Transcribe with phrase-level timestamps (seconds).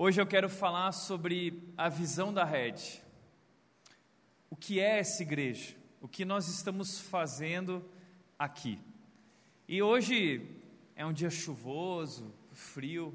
[0.00, 3.02] Hoje eu quero falar sobre a visão da rede.
[4.48, 5.74] O que é essa igreja?
[6.00, 7.84] O que nós estamos fazendo
[8.38, 8.78] aqui?
[9.66, 10.54] E hoje
[10.94, 13.08] é um dia chuvoso, frio,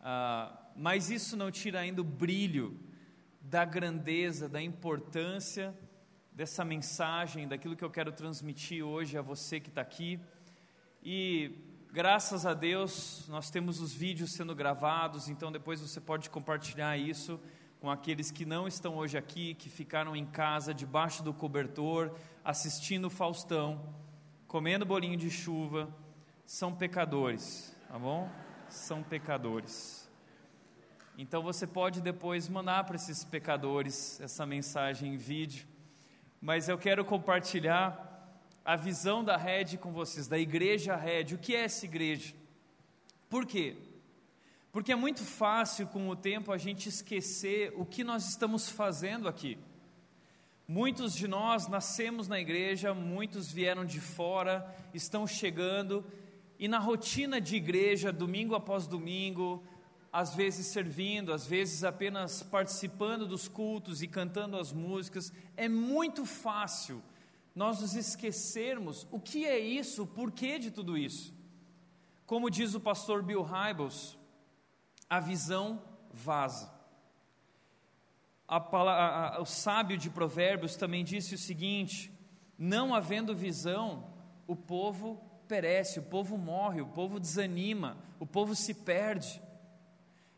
[0.00, 2.80] uh, mas isso não tira ainda o brilho
[3.38, 5.76] da grandeza, da importância
[6.32, 10.18] dessa mensagem, daquilo que eu quero transmitir hoje a você que está aqui.
[11.02, 11.52] E
[11.96, 17.40] Graças a Deus, nós temos os vídeos sendo gravados, então depois você pode compartilhar isso
[17.80, 22.14] com aqueles que não estão hoje aqui, que ficaram em casa, debaixo do cobertor,
[22.44, 23.94] assistindo Faustão,
[24.46, 25.88] comendo bolinho de chuva,
[26.44, 28.30] são pecadores, tá bom?
[28.68, 30.06] São pecadores.
[31.16, 35.66] Então você pode depois mandar para esses pecadores essa mensagem em vídeo,
[36.42, 38.05] mas eu quero compartilhar
[38.66, 41.36] a visão da rede com vocês, da igreja rede.
[41.36, 42.34] O que é essa igreja?
[43.30, 43.76] Por quê?
[44.72, 49.28] Porque é muito fácil com o tempo a gente esquecer o que nós estamos fazendo
[49.28, 49.56] aqui.
[50.66, 56.04] Muitos de nós nascemos na igreja, muitos vieram de fora, estão chegando,
[56.58, 59.62] e na rotina de igreja, domingo após domingo,
[60.12, 66.26] às vezes servindo, às vezes apenas participando dos cultos e cantando as músicas, é muito
[66.26, 67.00] fácil
[67.56, 71.34] nós nos esquecermos o que é isso, o porquê de tudo isso.
[72.26, 74.18] Como diz o pastor Bill Hybels,
[75.08, 76.70] a visão vaza.
[78.46, 82.12] A, a, a, o sábio de Provérbios também disse o seguinte:
[82.58, 84.12] não havendo visão,
[84.46, 85.18] o povo
[85.48, 89.40] perece, o povo morre, o povo desanima, o povo se perde.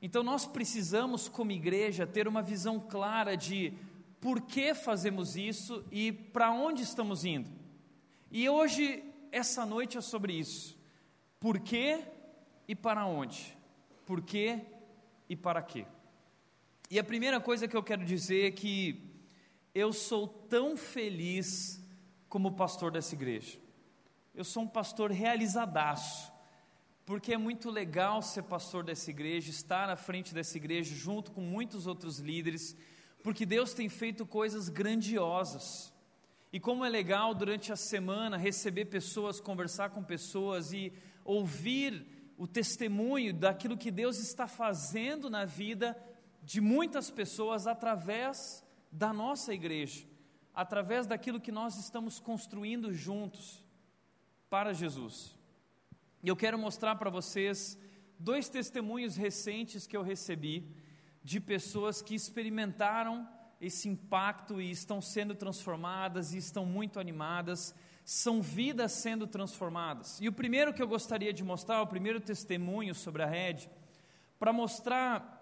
[0.00, 3.72] Então nós precisamos, como igreja, ter uma visão clara de
[4.20, 7.50] por que fazemos isso e para onde estamos indo.
[8.30, 10.78] E hoje, essa noite é sobre isso.
[11.38, 12.02] Por que
[12.66, 13.56] e para onde?
[14.05, 14.61] Por que
[15.28, 15.86] e para quê?
[16.91, 19.08] E a primeira coisa que eu quero dizer é que
[19.74, 21.80] eu sou tão feliz
[22.28, 23.58] como pastor dessa igreja.
[24.35, 26.33] Eu sou um pastor realizadaço,
[27.05, 31.40] porque é muito legal ser pastor dessa igreja, estar à frente dessa igreja junto com
[31.40, 32.77] muitos outros líderes
[33.28, 35.92] porque Deus tem feito coisas grandiosas.
[36.50, 40.90] E como é legal durante a semana receber pessoas, conversar com pessoas e
[41.27, 42.06] ouvir
[42.38, 45.94] o testemunho daquilo que Deus está fazendo na vida
[46.42, 50.06] de muitas pessoas através da nossa igreja,
[50.55, 53.62] através daquilo que nós estamos construindo juntos
[54.48, 55.38] para Jesus.
[56.22, 57.78] E eu quero mostrar para vocês
[58.18, 60.67] dois testemunhos recentes que eu recebi
[61.28, 63.28] de pessoas que experimentaram
[63.61, 70.18] esse impacto e estão sendo transformadas e estão muito animadas, são vidas sendo transformadas.
[70.22, 73.68] E o primeiro que eu gostaria de mostrar, o primeiro testemunho sobre a rede,
[74.38, 75.34] para mostrar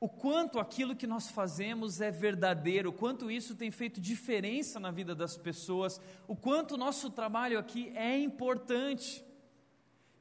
[0.00, 4.90] o quanto aquilo que nós fazemos é verdadeiro, o quanto isso tem feito diferença na
[4.90, 9.22] vida das pessoas, o quanto o nosso trabalho aqui é importante.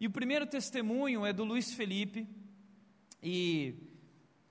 [0.02, 2.28] E o primeiro testemunho é do Luiz Felipe,
[3.24, 3.87] e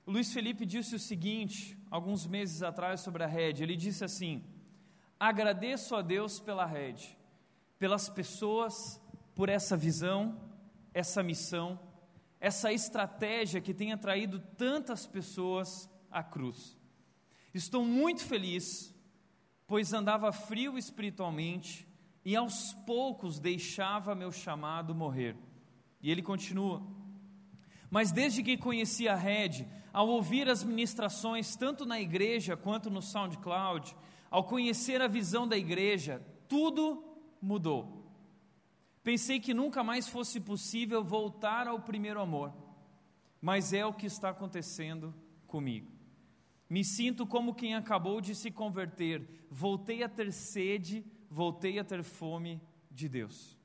[0.07, 4.45] Luiz Felipe disse o seguinte, alguns meses atrás, sobre a rede: ele disse assim:
[5.19, 7.19] agradeço a Deus pela rede,
[7.77, 9.01] pelas pessoas,
[9.35, 10.41] por essa visão,
[10.95, 11.81] essa missão,
[12.39, 16.79] essa estratégia que tem atraído tantas pessoas à cruz.
[17.53, 18.95] Estou muito feliz,
[19.67, 21.85] pois andava frio espiritualmente
[22.25, 25.37] e aos poucos deixava meu chamado morrer.
[26.01, 26.81] E ele continua:
[27.91, 29.67] Mas desde que conheci a rede,
[29.97, 33.97] ao ouvir as ministrações, tanto na igreja quanto no SoundCloud,
[34.31, 37.03] ao conhecer a visão da igreja, tudo
[37.41, 38.05] mudou.
[39.03, 42.53] Pensei que nunca mais fosse possível voltar ao primeiro amor,
[43.41, 45.15] mas é o que está acontecendo
[45.47, 45.91] comigo.
[46.69, 52.03] Me sinto como quem acabou de se converter, voltei a ter sede, voltei a ter
[52.03, 53.57] fome de Deus.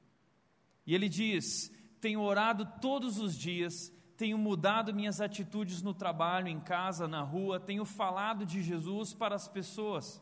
[0.87, 1.69] E ele diz:
[1.99, 7.59] Tenho orado todos os dias tenho mudado minhas atitudes no trabalho, em casa, na rua,
[7.59, 10.21] tenho falado de Jesus para as pessoas.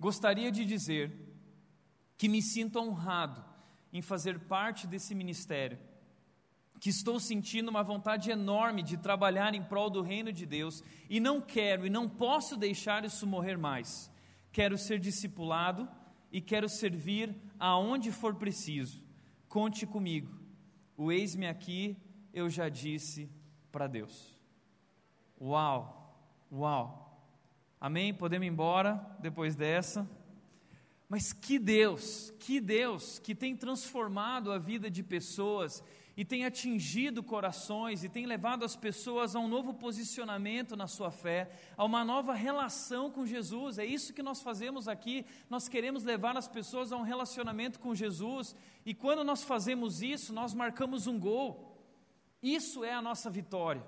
[0.00, 1.12] Gostaria de dizer
[2.16, 3.44] que me sinto honrado
[3.92, 5.78] em fazer parte desse ministério,
[6.80, 11.20] que estou sentindo uma vontade enorme de trabalhar em prol do reino de Deus e
[11.20, 14.10] não quero e não posso deixar isso morrer mais.
[14.50, 15.86] Quero ser discipulado
[16.32, 19.04] e quero servir aonde for preciso.
[19.46, 20.34] Conte comigo.
[20.96, 21.98] O eis-me aqui
[22.34, 23.30] eu já disse
[23.70, 24.36] para Deus.
[25.40, 26.18] Uau,
[26.52, 27.24] uau.
[27.80, 28.12] Amém?
[28.12, 30.08] Podemos ir embora depois dessa.
[31.08, 35.82] Mas que Deus, que Deus que tem transformado a vida de pessoas
[36.16, 41.10] e tem atingido corações e tem levado as pessoas a um novo posicionamento na sua
[41.10, 43.78] fé, a uma nova relação com Jesus.
[43.78, 45.26] É isso que nós fazemos aqui.
[45.50, 50.32] Nós queremos levar as pessoas a um relacionamento com Jesus, e quando nós fazemos isso,
[50.32, 51.73] nós marcamos um gol.
[52.44, 53.82] Isso é a nossa vitória.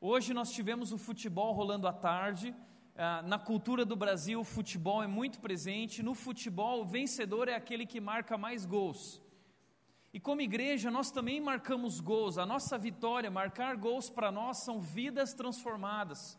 [0.00, 2.56] Hoje nós tivemos o futebol rolando à tarde.
[2.96, 6.02] Ah, na cultura do Brasil, o futebol é muito presente.
[6.02, 9.22] No futebol, o vencedor é aquele que marca mais gols.
[10.14, 12.38] E como igreja, nós também marcamos gols.
[12.38, 16.38] A nossa vitória, marcar gols para nós são vidas transformadas.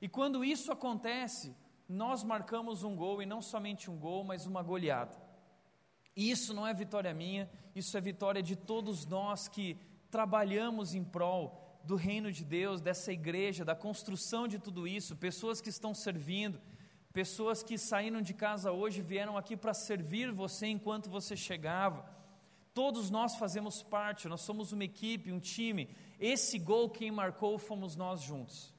[0.00, 1.54] E quando isso acontece,
[1.86, 5.20] nós marcamos um gol e não somente um gol, mas uma goleada.
[6.16, 9.78] E isso não é vitória minha, isso é vitória de todos nós que
[10.12, 11.44] trabalhamos em prol
[11.82, 16.60] do reino de Deus, dessa igreja, da construção de tudo isso, pessoas que estão servindo,
[17.12, 22.00] pessoas que saíram de casa hoje vieram aqui para servir você enquanto você chegava
[22.74, 25.90] Todos nós fazemos parte, nós somos uma equipe, um time.
[26.18, 28.74] Esse gol quem marcou fomos nós juntos.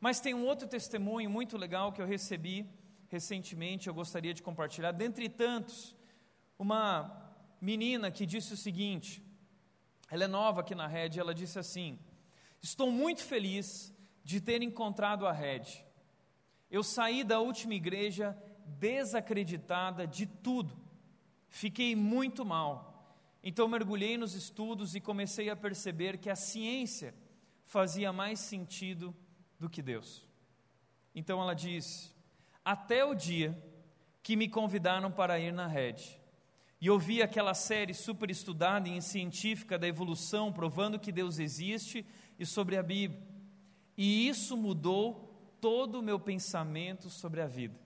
[0.00, 2.66] Mas tem um outro testemunho muito legal que eu recebi
[3.08, 4.92] recentemente, eu gostaria de compartilhar.
[4.92, 5.94] Dentre tantos,
[6.58, 9.22] uma menina que disse o seguinte:
[10.10, 11.98] ela é nova aqui na rede, ela disse assim:
[12.60, 13.92] Estou muito feliz
[14.22, 15.84] de ter encontrado a rede.
[16.70, 18.36] Eu saí da última igreja
[18.66, 20.76] desacreditada de tudo.
[21.48, 22.94] Fiquei muito mal
[23.46, 27.14] então mergulhei nos estudos e comecei a perceber que a ciência
[27.66, 29.14] fazia mais sentido
[29.60, 30.26] do que Deus.
[31.14, 32.16] Então ela diz:
[32.64, 33.54] até o dia
[34.22, 36.18] que me convidaram para ir na rede
[36.84, 42.04] e ouvi aquela série super estudada em científica da evolução, provando que Deus existe
[42.38, 43.26] e sobre a Bíblia.
[43.96, 47.80] E isso mudou todo o meu pensamento sobre a vida.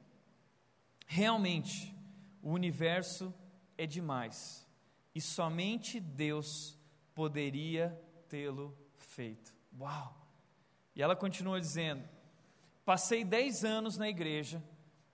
[1.07, 1.95] Realmente,
[2.43, 3.33] o universo
[3.77, 4.67] é demais
[5.15, 6.77] e somente Deus
[7.15, 7.97] poderia
[8.29, 9.55] tê-lo feito.
[9.79, 10.29] Uau!
[10.97, 12.03] E ela continua dizendo:
[12.85, 14.61] Passei dez anos na igreja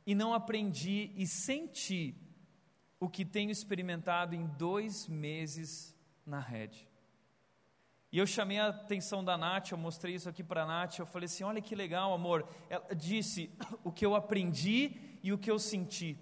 [0.06, 2.23] e não aprendi e senti
[2.98, 5.94] o que tenho experimentado em dois meses
[6.24, 6.88] na rede.
[8.14, 11.06] E eu chamei a atenção da Nath, eu mostrei isso aqui para a Nath, eu
[11.06, 12.48] falei assim: olha que legal, amor.
[12.70, 13.50] Ela disse
[13.82, 16.16] o que eu aprendi e o que eu senti.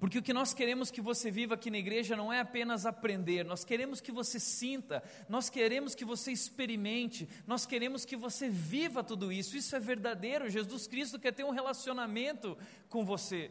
[0.00, 3.44] Porque o que nós queremos que você viva aqui na igreja não é apenas aprender,
[3.44, 9.02] nós queremos que você sinta, nós queremos que você experimente, nós queremos que você viva
[9.02, 9.56] tudo isso.
[9.56, 10.48] Isso é verdadeiro.
[10.48, 12.56] Jesus Cristo quer ter um relacionamento
[12.88, 13.50] com você.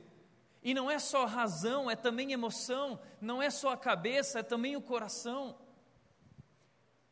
[0.68, 4.76] E não é só razão, é também emoção, não é só a cabeça, é também
[4.76, 5.58] o coração.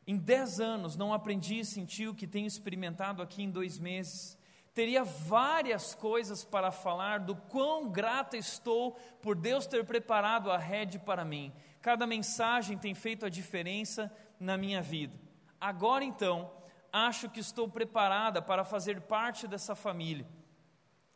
[0.06, 4.38] Em dez anos não aprendi e senti o que tenho experimentado aqui em dois meses
[4.74, 11.00] teria várias coisas para falar do quão grata estou por Deus ter preparado a rede
[11.00, 11.54] para mim.
[11.82, 15.18] Cada mensagem tem feito a diferença na minha vida.
[15.62, 16.52] Agora então,
[16.92, 20.28] acho que estou preparada para fazer parte dessa família.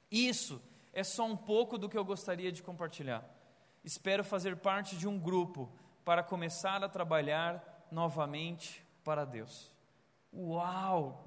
[0.09, 0.61] Isso
[0.93, 3.23] é só um pouco do que eu gostaria de compartilhar.
[3.83, 5.71] Espero fazer parte de um grupo
[6.03, 9.73] para começar a trabalhar novamente para Deus.
[10.33, 11.25] Uau!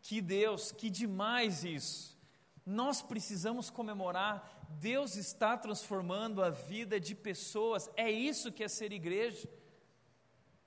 [0.00, 2.18] Que Deus, que demais isso.
[2.64, 8.92] Nós precisamos comemorar, Deus está transformando a vida de pessoas, é isso que é ser
[8.92, 9.48] igreja.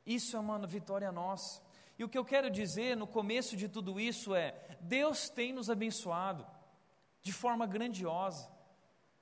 [0.05, 1.61] Isso é uma vitória nossa.
[1.97, 5.69] E o que eu quero dizer no começo de tudo isso é: Deus tem nos
[5.69, 6.45] abençoado
[7.25, 8.47] de forma grandiosa.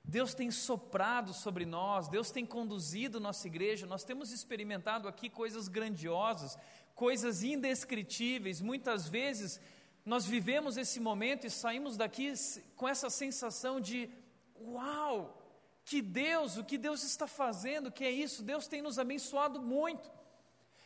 [0.04, 5.68] Deus tem soprado sobre nós, Deus tem conduzido nossa igreja, nós temos experimentado aqui coisas
[5.68, 6.58] grandiosas,
[6.94, 9.58] coisas indescritíveis, muitas vezes
[10.04, 12.30] nós vivemos esse momento e saímos daqui
[12.76, 14.10] com essa sensação de:
[14.54, 15.42] uau,
[15.82, 20.12] que Deus, o que Deus está fazendo, que é isso, Deus tem nos abençoado muito.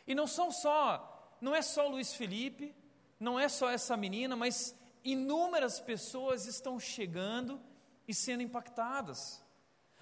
[0.06, 2.72] E não são só, não é só Luiz Felipe,
[3.18, 7.60] não é só essa menina, mas inúmeras pessoas estão chegando
[8.06, 9.42] e sendo impactadas.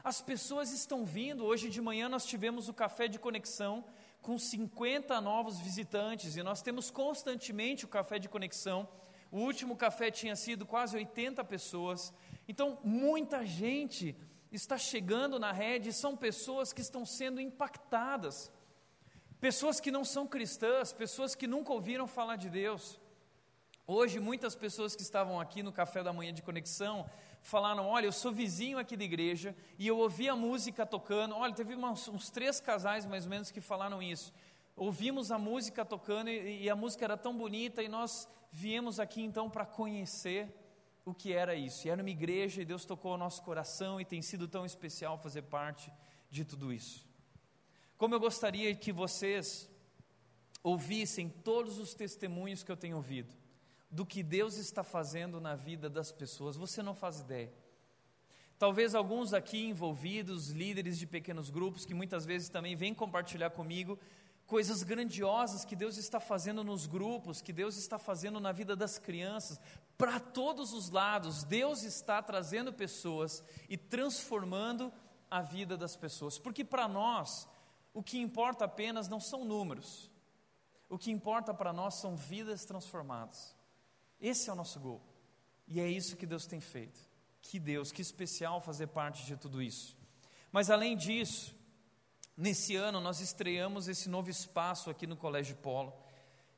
[0.03, 3.85] As pessoas estão vindo, hoje de manhã nós tivemos o café de conexão
[4.23, 8.89] com 50 novos visitantes e nós temos constantemente o café de conexão
[9.31, 12.13] o último café tinha sido quase 80 pessoas.
[12.47, 14.17] Então, muita gente
[14.53, 18.51] está chegando na rede, são pessoas que estão sendo impactadas.
[19.41, 22.99] Pessoas que não são cristãs, pessoas que nunca ouviram falar de Deus.
[23.87, 27.09] Hoje, muitas pessoas que estavam aqui no café da manhã de conexão
[27.41, 31.37] falaram: Olha, eu sou vizinho aqui da igreja e eu ouvi a música tocando.
[31.37, 34.33] Olha, teve uns, uns três casais mais ou menos que falaram isso
[34.77, 39.23] ouvimos a música tocando e, e, a música era tão bonita e nós viemos aqui
[39.23, 40.55] então para conhecer
[41.05, 41.87] o que era isso.
[41.87, 45.19] E era uma igreja e Deus tocou o nosso coração e tem sido tão especial
[45.19, 45.91] fazer parte
[46.31, 47.09] de tudo isso.
[47.97, 49.71] Como eu gostaria que vocês
[50.63, 53.33] ouvissem todos os testemunhos que eu tenho ouvido
[53.91, 57.53] do que Deus está fazendo na vida das pessoas, você não faz ideia.
[58.59, 63.99] Talvez alguns aqui envolvidos, líderes de pequenos grupos, que muitas vezes também vêm compartilhar comigo
[64.47, 68.97] coisas grandiosas que Deus está fazendo nos grupos, que Deus está fazendo na vida das
[68.97, 69.61] crianças,
[69.99, 74.93] para todos os lados, Deus está trazendo pessoas e transformando
[75.29, 77.49] a vida das pessoas, porque para nós,
[77.93, 80.11] o que importa apenas não são números,
[80.89, 83.56] o que importa para nós são vidas transformadas.
[84.21, 85.03] Esse é o nosso gol,
[85.67, 87.01] e é isso que Deus tem feito.
[87.43, 89.97] Que Deus, que especial fazer parte de tudo isso.
[90.51, 91.55] Mas além disso,
[92.37, 95.93] nesse ano nós estreamos esse novo espaço aqui no Colégio Polo,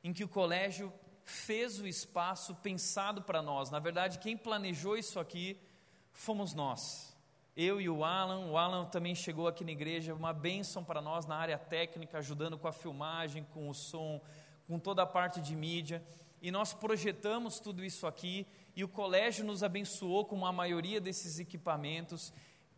[0.03, 0.93] em que o colégio
[1.25, 3.71] fez o espaço pensado para nós.
[3.71, 5.61] Na verdade, quem planejou isso aqui
[6.13, 7.15] fomos nós.
[7.55, 11.27] Eu e o Alan, o Alan também chegou aqui na igreja, uma bênção para nós
[11.27, 14.21] na área técnica, ajudando com a filmagem, com o som,
[14.67, 16.03] com toda a parte de mídia.
[16.41, 21.39] E nós projetamos tudo isso aqui e o colégio nos abençoou com a maioria desses
[21.39, 22.33] equipamentos.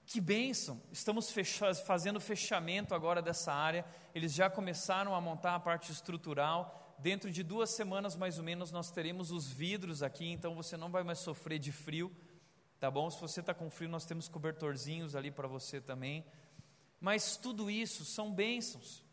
[0.07, 0.81] Que bênção!
[0.91, 3.85] Estamos fecha fazendo fechamento agora dessa área.
[4.15, 6.97] Eles já começaram a montar a parte estrutural.
[6.99, 10.91] Dentro de duas semanas, mais ou menos, nós teremos os vidros aqui, então você não
[10.91, 12.15] vai mais sofrer de frio,
[12.79, 13.11] tá bom?
[13.11, 16.25] Se você está com frio, nós temos cobertorzinhos ali para você também.
[17.01, 19.05] Mas tudo isso são bênçãos.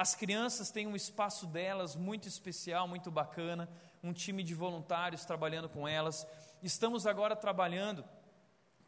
[0.00, 3.68] As crianças têm um espaço delas muito especial, muito bacana
[4.02, 6.26] um time de voluntários trabalhando com elas.
[6.62, 8.02] Estamos agora trabalhando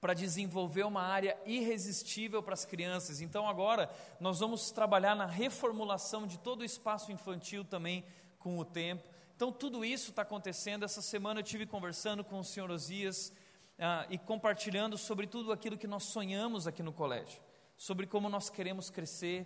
[0.00, 3.20] para desenvolver uma área irresistível para as crianças.
[3.20, 8.06] Então, agora, nós vamos trabalhar na reformulação de todo o espaço infantil também
[8.38, 9.06] com o tempo.
[9.36, 10.82] Então, tudo isso está acontecendo.
[10.82, 13.34] Essa semana eu tive conversando com o senhor Osias
[13.78, 17.38] ah, e compartilhando sobre tudo aquilo que nós sonhamos aqui no colégio,
[17.76, 19.44] sobre como nós queremos crescer.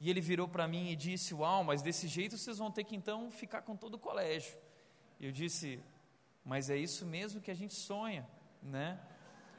[0.00, 2.96] E ele virou para mim e disse: Uau, mas desse jeito vocês vão ter que
[2.96, 4.56] então ficar com todo o colégio.
[5.20, 5.78] Eu disse,
[6.42, 8.26] mas é isso mesmo que a gente sonha,
[8.62, 8.98] né?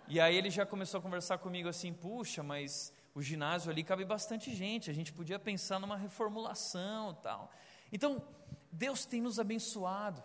[0.08, 4.04] E aí ele já começou a conversar comigo assim, puxa, mas o ginásio ali cabe
[4.04, 7.52] bastante gente, a gente podia pensar numa reformulação tal.
[7.92, 8.24] Então,
[8.72, 10.24] Deus tem nos abençoado,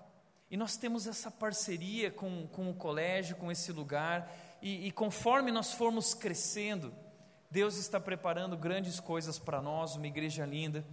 [0.51, 4.33] e nós temos essa parceria com, com o colégio, com esse lugar,
[4.63, 6.95] e, e conforme nós formos crescendo,
[7.57, 10.87] Deus está preparando grandes coisas para nós, uma igreja linda.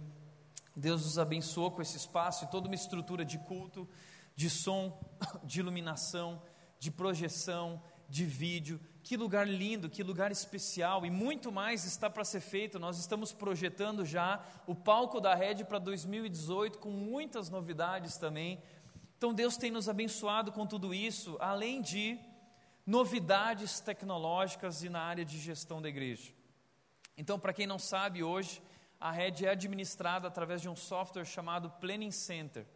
[0.74, 3.86] Deus nos abençoou com esse espaço e toda uma estrutura de culto
[4.34, 4.98] de som,
[5.44, 6.40] de iluminação,
[6.78, 8.80] de projeção, de vídeo.
[9.02, 12.78] Que lugar lindo, que lugar especial e muito mais está para ser feito.
[12.78, 18.58] Nós estamos projetando já o palco da Rede para 2018 com muitas novidades também.
[19.18, 22.18] Então Deus tem nos abençoado com tudo isso, além de
[22.86, 26.32] novidades tecnológicas e na área de gestão da igreja.
[27.16, 28.60] Então, para quem não sabe, hoje
[29.00, 32.66] a Rede é administrada através de um software chamado Planning Center.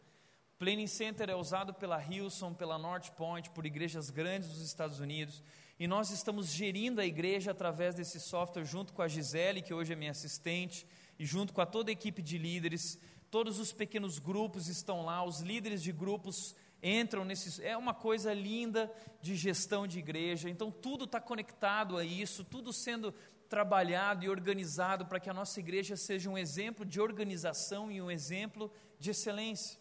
[0.59, 5.43] Planning Center é usado pela Hilson, pela North Point, por igrejas grandes dos Estados Unidos.
[5.79, 9.93] E nós estamos gerindo a igreja através desse software, junto com a Gisele, que hoje
[9.93, 10.87] é minha assistente,
[11.19, 12.99] e junto com a toda a equipe de líderes.
[13.31, 17.59] Todos os pequenos grupos estão lá, os líderes de grupos entram nesses.
[17.61, 20.49] É uma coisa linda de gestão de igreja.
[20.49, 23.15] Então, tudo está conectado a isso, tudo sendo
[23.49, 28.11] trabalhado e organizado para que a nossa igreja seja um exemplo de organização e um
[28.11, 29.81] exemplo de excelência.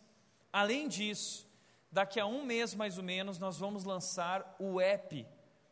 [0.52, 1.48] Além disso,
[1.92, 5.28] daqui a um mês mais ou menos, nós vamos lançar o app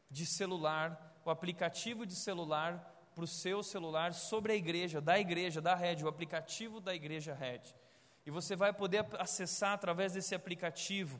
[0.09, 5.61] de celular, o aplicativo de celular para o seu celular sobre a igreja, da igreja,
[5.61, 7.73] da rede, o aplicativo da igreja rede.
[8.25, 11.19] E você vai poder acessar através desse aplicativo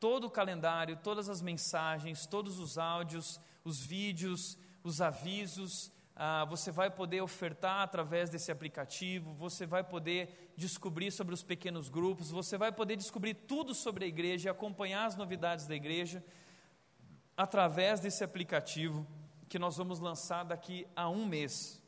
[0.00, 6.72] todo o calendário, todas as mensagens, todos os áudios, os vídeos, os avisos, ah, você
[6.72, 12.58] vai poder ofertar através desse aplicativo, você vai poder descobrir sobre os pequenos grupos, você
[12.58, 16.24] vai poder descobrir tudo sobre a igreja e acompanhar as novidades da igreja
[17.36, 19.06] através desse aplicativo
[19.48, 21.80] que nós vamos lançar daqui a um mês.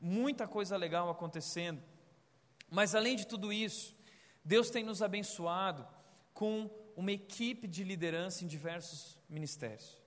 [0.00, 1.82] Muita coisa legal acontecendo.
[2.70, 3.96] Mas além de tudo isso,
[4.44, 5.84] Deus tem nos abençoado
[6.32, 10.01] com uma equipe de liderança em diversos ministérios.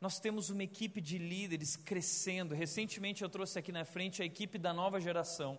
[0.00, 2.54] Nós temos uma equipe de líderes crescendo.
[2.54, 5.58] Recentemente eu trouxe aqui na frente a equipe da nova geração.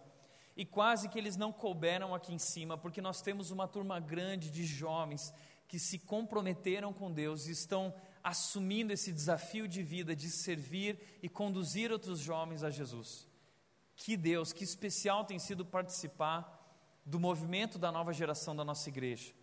[0.58, 4.50] E quase que eles não couberam aqui em cima, porque nós temos uma turma grande
[4.50, 5.32] de jovens
[5.68, 7.94] que se comprometeram com Deus e estão
[8.24, 13.28] assumindo esse desafio de vida de servir e conduzir outros jovens a Jesus.
[13.96, 16.60] Que Deus, que especial tem sido participar
[17.06, 19.34] do movimento da nova geração da nossa igreja.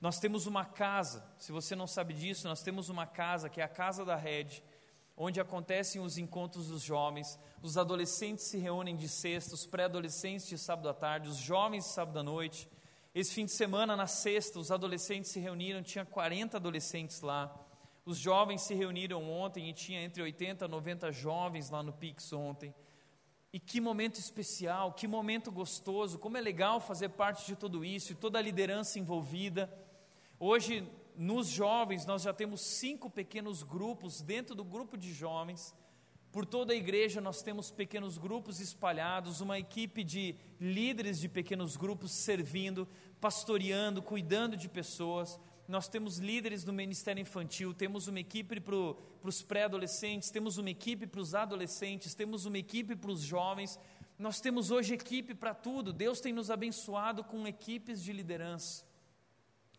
[0.00, 3.64] Nós temos uma casa, se você não sabe disso, nós temos uma casa que é
[3.64, 4.62] a casa da rede,
[5.16, 10.56] onde acontecem os encontros dos jovens, os adolescentes se reúnem de sexta, os pré-adolescentes de
[10.56, 12.68] sábado à tarde, os jovens de sábado à noite.
[13.12, 17.52] Esse fim de semana, na sexta, os adolescentes se reuniram, tinha 40 adolescentes lá.
[18.04, 22.32] Os jovens se reuniram ontem e tinha entre 80 e 90 jovens lá no Pix
[22.32, 22.72] ontem.
[23.52, 28.12] E que momento especial, que momento gostoso, como é legal fazer parte de tudo isso
[28.12, 29.68] e toda a liderança envolvida.
[30.40, 35.74] Hoje, nos jovens, nós já temos cinco pequenos grupos dentro do grupo de jovens.
[36.30, 41.76] Por toda a igreja, nós temos pequenos grupos espalhados, uma equipe de líderes de pequenos
[41.76, 42.86] grupos servindo,
[43.20, 45.40] pastoreando, cuidando de pessoas.
[45.66, 48.76] Nós temos líderes no ministério infantil, temos uma equipe para
[49.24, 53.76] os pré-adolescentes, temos uma equipe para os adolescentes, temos uma equipe para os jovens.
[54.16, 55.92] Nós temos hoje equipe para tudo.
[55.92, 58.87] Deus tem nos abençoado com equipes de liderança.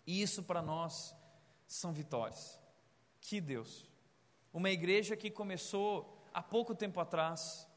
[0.09, 1.15] E isso para nós
[1.67, 2.59] são vitórias.
[3.21, 3.87] Que Deus!
[4.51, 7.69] Uma igreja que começou há pouco tempo atrás,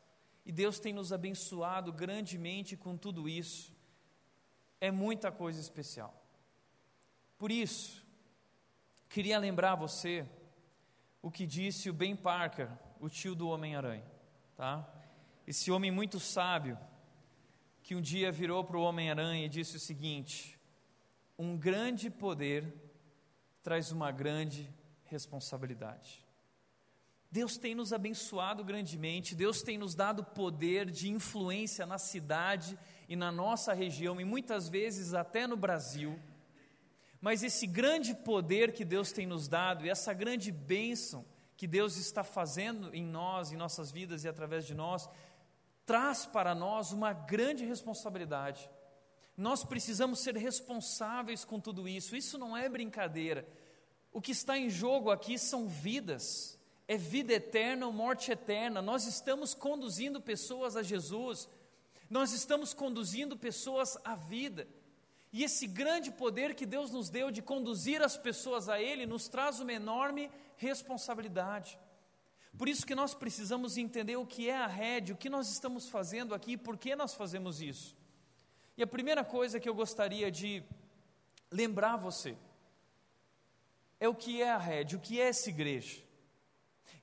[0.43, 3.77] e Deus tem nos abençoado grandemente com tudo isso.
[4.81, 6.11] É muita coisa especial.
[7.37, 8.03] Por isso,
[9.11, 10.27] queria lembrar você
[11.21, 14.11] o que disse o Ben Parker, o tio do Homem-Aranha,
[14.57, 14.91] tá?
[15.47, 16.79] Esse homem muito sábio,
[17.83, 20.62] que um dia virou para o Homem-Aranha e disse o seguinte:
[21.45, 22.73] Um grande poder
[23.65, 24.73] traz uma grande
[25.03, 26.25] responsabilidade.
[27.33, 33.17] Deus tem nos abençoado grandemente, Deus tem nos dado poder de influência na cidade e
[33.17, 36.17] na nossa região, e muitas vezes até no Brasil.
[37.21, 41.25] Mas esse grande poder que Deus tem nos dado, e essa grande bênção
[41.57, 45.11] que Deus está fazendo em nós, em nossas vidas e através de nós,
[45.85, 48.71] traz para nós uma grande responsabilidade.
[49.37, 53.47] Nós precisamos ser responsáveis com tudo isso, isso não é brincadeira.
[54.13, 58.83] O que está em jogo aqui são vidas, é vida eterna ou morte eterna.
[58.83, 61.49] Nós estamos conduzindo pessoas a Jesus,
[62.11, 64.69] nós estamos conduzindo pessoas à vida.
[65.33, 69.29] E esse grande poder que Deus nos deu de conduzir as pessoas a Ele nos
[69.29, 71.79] traz uma enorme responsabilidade.
[72.59, 75.89] Por isso que nós precisamos entender o que é a rede, o que nós estamos
[75.89, 77.97] fazendo aqui e por que nós fazemos isso.
[78.77, 80.63] E a primeira coisa que eu gostaria de
[81.51, 82.37] lembrar você
[84.01, 86.01] é o que é a rede, o que é essa igreja.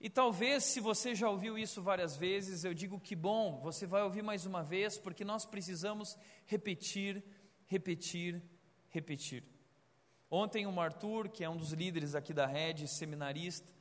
[0.02, 4.02] E talvez, se você já ouviu isso várias vezes, eu digo que bom, você vai
[4.02, 7.24] ouvir mais uma vez, porque nós precisamos repetir,
[7.68, 8.42] repetir,
[8.90, 9.44] repetir.
[10.32, 13.72] Ontem, o Arthur, que é um dos líderes aqui da rede, seminarista,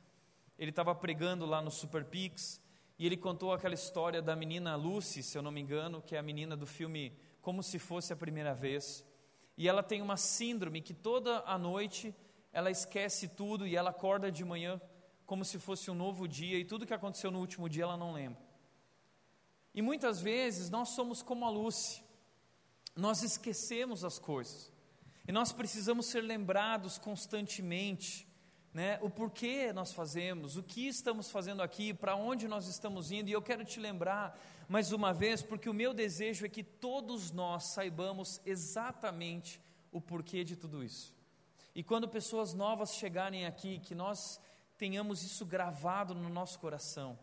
[0.57, 2.61] ele estava pregando lá no Super Pix
[2.97, 6.19] e ele contou aquela história da menina Lucy, se eu não me engano, que é
[6.19, 9.05] a menina do filme Como se fosse a primeira vez.
[9.57, 12.15] E ela tem uma síndrome que toda a noite
[12.51, 14.81] ela esquece tudo e ela acorda de manhã
[15.25, 18.11] como se fosse um novo dia e tudo que aconteceu no último dia ela não
[18.11, 18.41] lembra.
[19.75, 22.03] E muitas vezes nós somos como a Lucy,
[22.95, 24.73] nós esquecemos as coisas
[25.27, 28.27] e nós precisamos ser lembrados constantemente.
[28.71, 33.27] Né, o porquê nós fazemos, o que estamos fazendo aqui, para onde nós estamos indo,
[33.27, 37.31] e eu quero te lembrar mais uma vez, porque o meu desejo é que todos
[37.31, 39.59] nós saibamos exatamente
[39.91, 41.17] o porquê de tudo isso.
[41.73, 44.39] E quando pessoas novas chegarem aqui, que nós
[44.77, 47.17] tenhamos isso gravado no nosso coração,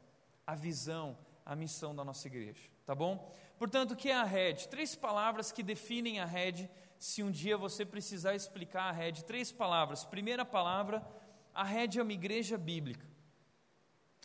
[0.44, 3.32] a visão, a missão da nossa igreja, tá bom?
[3.56, 4.66] Portanto, o que é a rede?
[4.68, 9.24] Três palavras que definem a rede, se um dia você precisar explicar a rede.
[9.24, 10.04] Três palavras.
[10.04, 11.06] Primeira palavra,
[11.54, 13.06] a rede é uma igreja bíblica.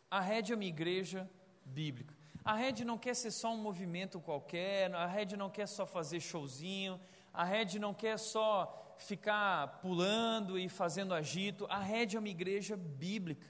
[0.09, 1.29] A rede é uma igreja
[1.63, 2.20] bíblica.
[2.43, 6.19] A rede não quer ser só um movimento qualquer, a rede não quer só fazer
[6.19, 6.99] showzinho,
[7.31, 11.67] a rede não quer só ficar pulando e fazendo agito.
[11.69, 13.47] A rede é uma igreja bíblica.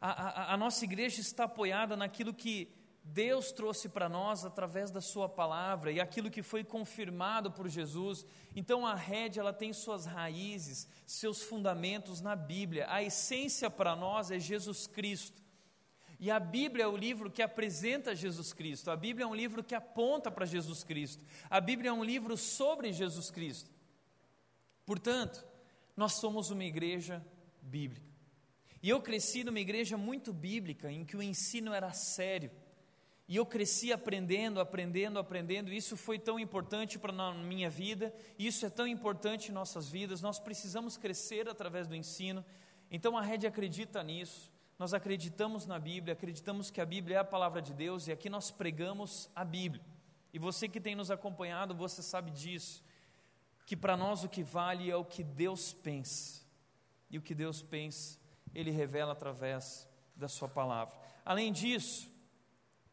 [0.00, 5.00] A, a, a nossa igreja está apoiada naquilo que Deus trouxe para nós através da
[5.00, 8.26] Sua palavra e aquilo que foi confirmado por Jesus.
[8.54, 12.86] Então a rede ela tem suas raízes, seus fundamentos na Bíblia.
[12.88, 15.42] A essência para nós é Jesus Cristo.
[16.20, 18.90] E a Bíblia é o livro que apresenta Jesus Cristo.
[18.90, 21.24] A Bíblia é um livro que aponta para Jesus Cristo.
[21.48, 23.70] A Bíblia é um livro sobre Jesus Cristo.
[24.84, 25.42] Portanto,
[25.96, 27.24] nós somos uma igreja
[27.62, 28.06] bíblica.
[28.82, 32.50] E eu cresci numa igreja muito bíblica, em que o ensino era sério.
[33.26, 35.72] E eu cresci aprendendo, aprendendo, aprendendo.
[35.72, 40.20] Isso foi tão importante para a minha vida, isso é tão importante em nossas vidas.
[40.20, 42.44] Nós precisamos crescer através do ensino.
[42.90, 44.49] Então a rede acredita nisso.
[44.80, 48.30] Nós acreditamos na Bíblia, acreditamos que a Bíblia é a palavra de Deus e aqui
[48.30, 49.84] nós pregamos a Bíblia.
[50.32, 52.82] E você que tem nos acompanhado, você sabe disso
[53.66, 56.42] que para nós o que vale é o que Deus pensa.
[57.10, 58.18] E o que Deus pensa,
[58.54, 60.98] Ele revela através da Sua palavra.
[61.26, 62.10] Além disso,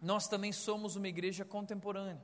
[0.01, 2.21] nós também somos uma igreja contemporânea.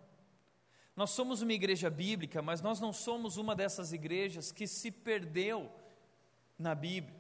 [0.94, 5.72] Nós somos uma igreja bíblica, mas nós não somos uma dessas igrejas que se perdeu
[6.60, 7.18] na Bíblia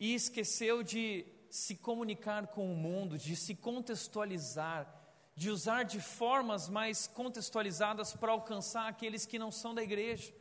[0.00, 4.86] e esqueceu de se comunicar com o mundo, de se contextualizar,
[5.34, 10.32] de usar de formas mais contextualizadas para alcançar aqueles que não são da igreja.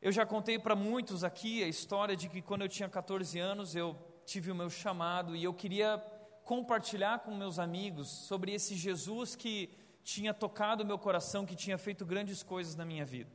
[0.00, 3.76] Eu já contei para muitos aqui a história de que quando eu tinha 14 anos
[3.76, 3.94] eu
[4.24, 5.98] tive o meu chamado e eu queria
[6.44, 9.68] compartilhar com meus amigos sobre esse Jesus que
[10.02, 13.30] tinha tocado meu coração, que tinha feito grandes coisas na minha vida.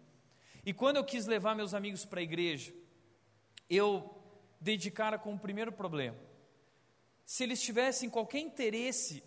[0.66, 2.74] E quando eu quis levar meus amigos para a igreja,
[3.70, 4.25] eu
[4.60, 6.18] dei de cara com o primeiro problema.
[7.26, 9.24] Se eles tivessem qualquer interesse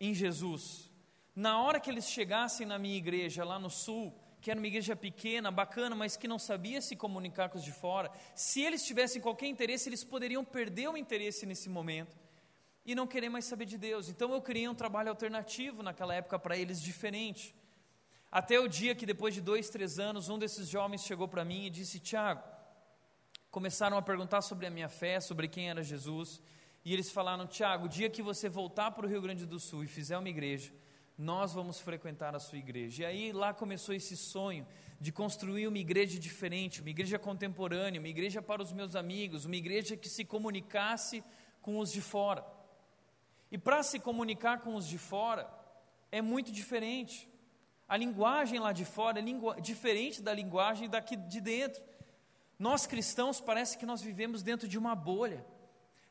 [0.00, 0.90] em Jesus,
[1.34, 4.94] na hora que eles chegassem na minha igreja lá no sul, que era uma igreja
[4.94, 9.20] pequena, bacana, mas que não sabia se comunicar com os de fora, se eles tivessem
[9.20, 12.16] qualquer interesse, eles poderiam perder o interesse nesse momento
[12.84, 14.08] e não querer mais saber de Deus.
[14.08, 17.54] Então eu criei um trabalho alternativo naquela época para eles diferente.
[18.30, 21.66] Até o dia que, depois de dois, três anos, um desses jovens chegou para mim
[21.66, 22.42] e disse: Tiago,
[23.54, 26.42] começaram a perguntar sobre a minha fé, sobre quem era Jesus.
[26.84, 29.84] E eles falaram: Tiago, o dia que você voltar para o Rio Grande do Sul
[29.84, 30.72] e fizer uma igreja,
[31.16, 33.04] nós vamos frequentar a sua igreja.
[33.04, 34.66] E aí lá começou esse sonho
[35.00, 39.54] de construir uma igreja diferente, uma igreja contemporânea, uma igreja para os meus amigos, uma
[39.54, 41.22] igreja que se comunicasse
[41.62, 42.44] com os de fora.
[43.52, 45.48] E para se comunicar com os de fora
[46.10, 47.28] é muito diferente.
[47.88, 51.93] A linguagem lá de fora é diferente da linguagem daqui de dentro.
[52.58, 55.44] Nós cristãos parece que nós vivemos dentro de uma bolha.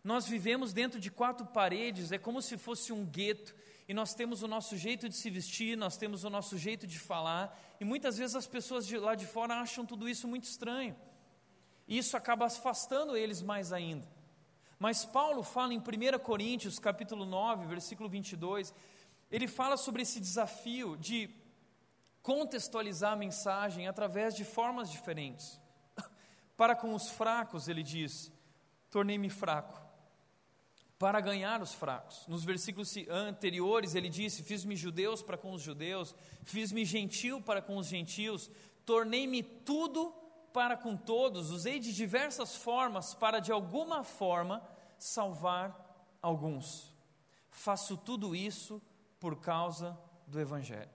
[0.04, 3.56] Nós vivemos dentro de quatro paredes, é como se fosse um gueto,
[3.88, 7.00] e nós temos o nosso jeito de se vestir, nós temos o nosso jeito de
[7.00, 10.96] falar, e muitas vezes as pessoas de lá de fora acham tudo isso muito estranho.
[11.88, 14.08] E isso acaba afastando eles mais ainda.
[14.78, 18.74] Mas Paulo fala em 1 Coríntios, capítulo 9, versículo 22,
[19.32, 21.30] ele fala sobre esse desafio de
[22.22, 25.60] contextualizar a mensagem através de formas diferentes.
[26.64, 28.32] Para com os fracos, ele diz:
[28.90, 29.82] tornei-me fraco
[30.98, 32.26] para ganhar os fracos.
[32.26, 37.76] Nos versículos anteriores, ele disse: Fiz-me judeus para com os judeus, fiz-me gentil para com
[37.76, 38.50] os gentios,
[38.86, 40.16] tornei-me tudo
[40.54, 44.66] para com todos, usei de diversas formas para de alguma forma
[44.98, 46.96] salvar alguns.
[47.52, 48.82] Faço tudo isso
[49.20, 50.90] por causa do Evangelho.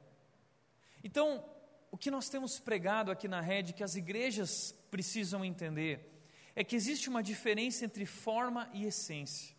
[1.04, 1.44] Então,
[1.90, 6.08] o que nós temos pregado aqui na rede, que as igrejas precisam entender,
[6.54, 9.56] é que existe uma diferença entre forma e essência.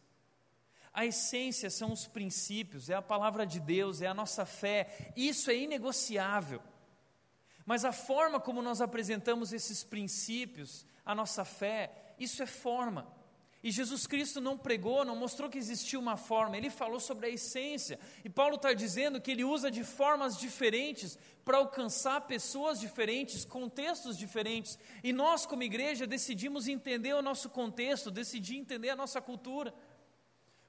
[0.92, 5.50] A essência são os princípios, é a palavra de Deus, é a nossa fé, isso
[5.50, 6.62] é inegociável.
[7.66, 13.08] Mas a forma como nós apresentamos esses princípios, a nossa fé, isso é forma.
[13.62, 17.30] E Jesus Cristo não pregou, não mostrou que existia uma forma, ele falou sobre a
[17.30, 18.00] essência.
[18.24, 24.18] E Paulo está dizendo que ele usa de formas diferentes para alcançar pessoas diferentes, contextos
[24.18, 24.80] diferentes.
[25.04, 29.74] E nós, como igreja, decidimos entender o nosso contexto, decidir entender a nossa cultura.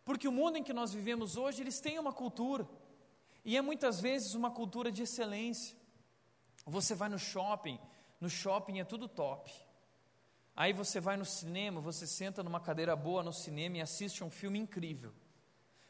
[0.05, 2.69] Porque o mundo em que nós vivemos hoje, eles têm uma cultura.
[3.45, 5.77] E é muitas vezes uma cultura de excelência.
[6.67, 7.79] Você vai no shopping,
[8.21, 9.53] no shopping é tudo top.
[10.57, 14.31] Aí você vai no cinema, você senta numa cadeira boa no cinema e assiste um
[14.31, 15.13] filme incrível.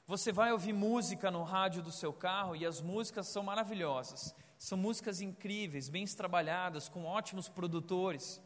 [0.07, 4.35] Você vai ouvir música no rádio do seu carro e as músicas são maravilhosas.
[4.59, 8.41] São músicas incríveis, bem trabalhadas, com ótimos produtores.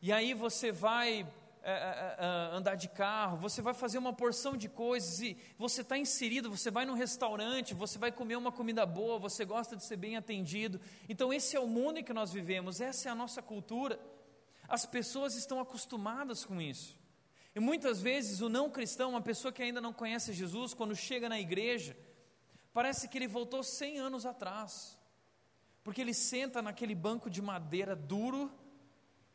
[0.00, 1.26] E aí você vai
[1.62, 5.80] é, é, é, andar de carro, você vai fazer uma porção de coisas e você
[5.80, 9.82] está inserido, você vai num restaurante, você vai comer uma comida boa, você gosta de
[9.82, 10.78] ser bem atendido.
[11.08, 13.98] Então, esse é o mundo em que nós vivemos, essa é a nossa cultura.
[14.68, 16.98] As pessoas estão acostumadas com isso.
[17.54, 21.28] E muitas vezes o não cristão, uma pessoa que ainda não conhece Jesus, quando chega
[21.28, 21.96] na igreja,
[22.72, 24.98] parece que ele voltou 100 anos atrás,
[25.82, 28.50] porque ele senta naquele banco de madeira duro,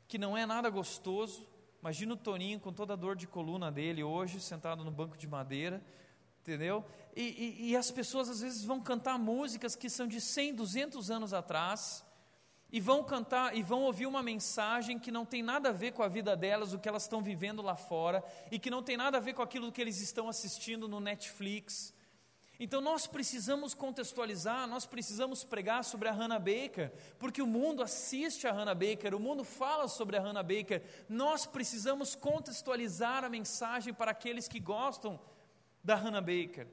[0.07, 1.47] que não é nada gostoso,
[1.81, 5.25] Imagina o Toninho com toda a dor de coluna dele hoje, sentado no banco de
[5.25, 5.81] madeira,
[6.41, 6.85] entendeu?
[7.15, 11.09] E, e, e, as pessoas às vezes vão cantar músicas que são de 100, 200
[11.09, 12.03] anos atrás,
[12.71, 16.03] e vão cantar e vão ouvir uma mensagem que não tem nada a ver com
[16.03, 19.17] a vida delas, o que elas estão vivendo lá fora, e que não tem nada
[19.17, 21.93] a ver com aquilo que eles estão assistindo no Netflix,
[22.59, 28.45] então nós precisamos contextualizar, nós precisamos pregar sobre a Hannah Baker, porque o mundo assiste
[28.47, 30.83] a Hannah Baker, o mundo fala sobre a Hannah Baker.
[31.07, 35.17] Nós precisamos contextualizar a mensagem para aqueles que gostam
[35.81, 36.67] da Hannah Baker.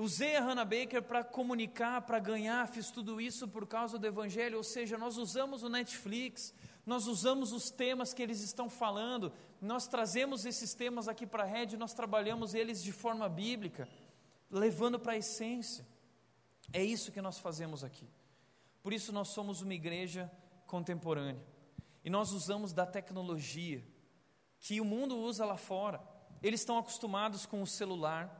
[0.00, 4.56] Usei a Hannah Baker para comunicar, para ganhar, fiz tudo isso por causa do Evangelho,
[4.56, 6.54] ou seja, nós usamos o Netflix,
[6.86, 11.46] nós usamos os temas que eles estão falando, nós trazemos esses temas aqui para a
[11.46, 13.86] rede, nós trabalhamos eles de forma bíblica
[14.50, 15.86] levando para a essência.
[16.72, 18.08] É isso que nós fazemos aqui.
[18.82, 20.32] Por isso nós somos uma igreja
[20.66, 21.44] contemporânea.
[22.02, 23.84] E nós usamos da tecnologia
[24.60, 26.00] que o mundo usa lá fora.
[26.42, 28.39] Eles estão acostumados com o celular,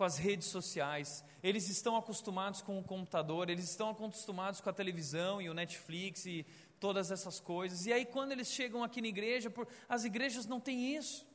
[0.00, 4.72] com as redes sociais, eles estão acostumados com o computador, eles estão acostumados com a
[4.72, 6.46] televisão e o Netflix e
[6.80, 7.84] todas essas coisas.
[7.84, 11.28] E aí, quando eles chegam aqui na igreja, por, as igrejas não têm isso.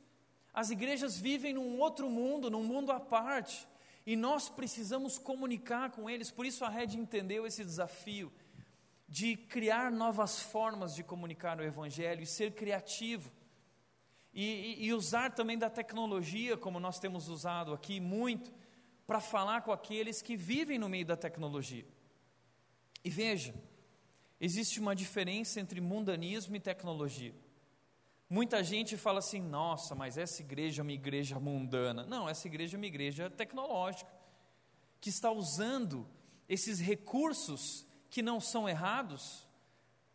[0.52, 3.68] As igrejas vivem num outro mundo, num mundo à parte.
[4.04, 6.32] E nós precisamos comunicar com eles.
[6.32, 8.32] Por isso a Red entendeu esse desafio
[9.08, 13.30] de criar novas formas de comunicar o Evangelho e ser criativo.
[14.38, 18.52] E, e, usar também da tecnologia, como nós temos usado aqui muito,
[19.06, 21.86] para falar com aqueles que vivem no meio da tecnologia.
[23.02, 23.54] E veja,
[24.38, 27.34] existe uma diferença entre mundanismo e tecnologia.
[28.28, 32.04] Muita gente fala assim: nossa, mas essa igreja é uma igreja mundana.
[32.04, 34.12] Não, essa igreja é uma igreja tecnológica,
[35.00, 36.06] que está usando
[36.46, 39.48] esses recursos que não são errados,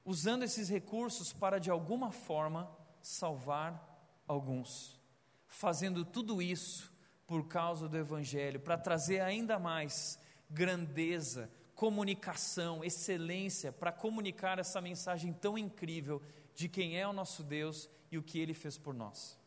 [0.05, 2.69] usando esses recursos para de alguma forma
[3.01, 3.90] salvar
[4.31, 4.99] alguns,
[5.47, 6.91] fazendo tudo isso
[7.27, 15.33] por causa do Evangelho, para trazer ainda mais grandeza, comunicação, excelência, para comunicar essa mensagem
[15.33, 16.21] tão incrível
[16.55, 19.39] de quem é o nosso Deus e o que ele fez por nós.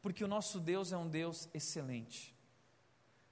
[0.00, 2.34] Porque o nosso Deus é um Deus excelente.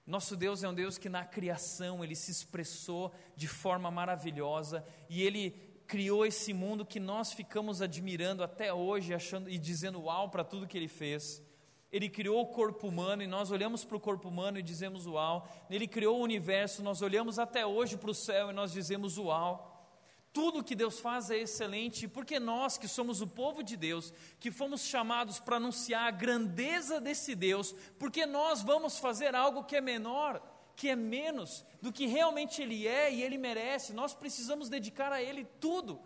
[0.06, 5.22] Nosso Deus é um Deus que na criação ele se expressou de forma maravilhosa e
[5.22, 10.44] ele criou esse mundo que nós ficamos admirando até hoje, achando e dizendo uau para
[10.44, 11.42] tudo que ele fez.
[11.90, 15.48] Ele criou o corpo humano e nós olhamos para o corpo humano e dizemos uau.
[15.68, 19.84] Ele criou o universo, nós olhamos até hoje para o céu e nós dizemos uau.
[20.32, 24.52] Tudo que Deus faz é excelente, porque nós, que somos o povo de Deus, que
[24.52, 29.80] fomos chamados para anunciar a grandeza desse Deus, porque nós vamos fazer algo que é
[29.80, 30.40] menor,
[30.80, 35.22] que é menos do que realmente Ele é e Ele merece, nós precisamos dedicar a
[35.22, 36.00] Ele tudo,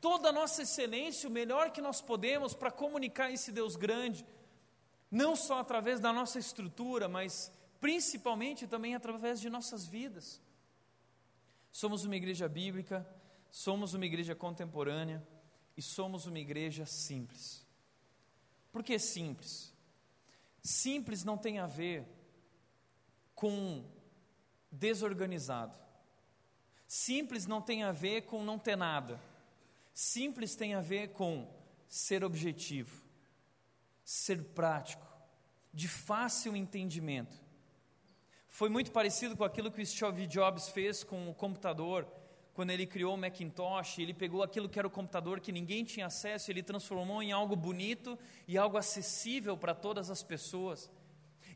[0.00, 4.26] toda a nossa excelência, o melhor que nós podemos para comunicar esse Deus grande,
[5.10, 10.40] não só através da nossa estrutura, mas principalmente também através de nossas vidas.
[11.70, 13.06] Somos uma igreja bíblica
[13.56, 15.26] somos uma igreja contemporânea
[15.74, 17.66] e somos uma igreja simples.
[18.70, 19.72] Por que simples?
[20.62, 22.06] Simples não tem a ver
[23.34, 23.82] com
[24.70, 25.76] desorganizado.
[26.86, 29.20] Simples não tem a ver com não ter nada.
[29.92, 31.48] Simples tem a ver com
[31.88, 33.02] ser objetivo,
[34.04, 35.06] ser prático,
[35.72, 37.36] de fácil entendimento.
[38.48, 42.06] Foi muito parecido com aquilo que o Steve Jobs fez com o computador
[42.56, 46.06] quando ele criou o Macintosh, ele pegou aquilo que era o computador que ninguém tinha
[46.06, 50.90] acesso, ele transformou em algo bonito e algo acessível para todas as pessoas.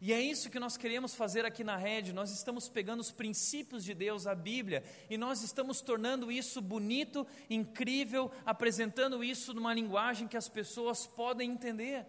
[0.00, 2.12] E é isso que nós queremos fazer aqui na rede.
[2.12, 7.26] Nós estamos pegando os princípios de Deus, a Bíblia, e nós estamos tornando isso bonito,
[7.50, 12.06] incrível, apresentando isso numa linguagem que as pessoas podem entender.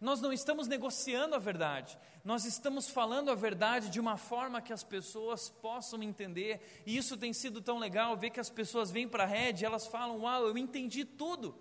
[0.00, 4.72] Nós não estamos negociando a verdade, nós estamos falando a verdade de uma forma que
[4.72, 9.06] as pessoas possam entender, e isso tem sido tão legal ver que as pessoas vêm
[9.06, 11.54] para a rede e elas falam: Uau, eu entendi tudo.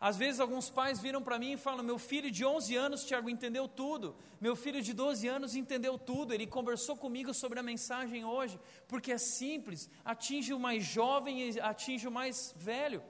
[0.00, 3.28] Às vezes alguns pais viram para mim e falam: Meu filho de 11 anos, Tiago,
[3.28, 4.16] entendeu tudo.
[4.40, 6.32] Meu filho de 12 anos entendeu tudo.
[6.32, 8.58] Ele conversou comigo sobre a mensagem hoje,
[8.88, 13.02] porque é simples, atinge o mais jovem e atinge o mais velho.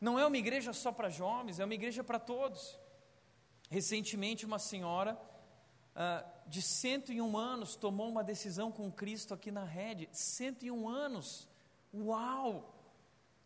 [0.00, 2.78] Não é uma igreja só para jovens, é uma igreja para todos.
[3.68, 5.20] Recentemente, uma senhora
[5.96, 10.08] uh, de 101 anos tomou uma decisão com Cristo aqui na rede.
[10.12, 11.48] 101 anos!
[11.92, 12.75] Uau!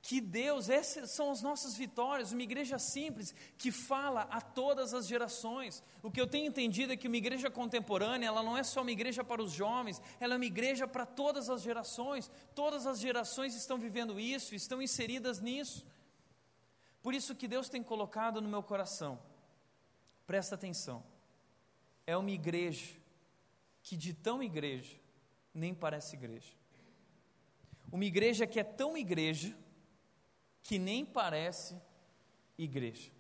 [0.02, 5.06] Que Deus, essas são as nossas vitórias, uma igreja simples que fala a todas as
[5.06, 5.82] gerações.
[6.02, 8.90] O que eu tenho entendido é que uma igreja contemporânea, ela não é só uma
[8.90, 12.30] igreja para os jovens, ela é uma igreja para todas as gerações.
[12.54, 15.86] Todas as gerações estão vivendo isso, estão inseridas nisso.
[17.02, 19.20] Por isso que Deus tem colocado no meu coração,
[20.26, 21.02] presta atenção,
[22.06, 22.94] é uma igreja
[23.82, 24.98] que de tão igreja
[25.52, 26.52] nem parece igreja.
[27.92, 29.56] Uma igreja que é tão igreja
[30.62, 31.81] que nem parece
[32.57, 33.11] igreja.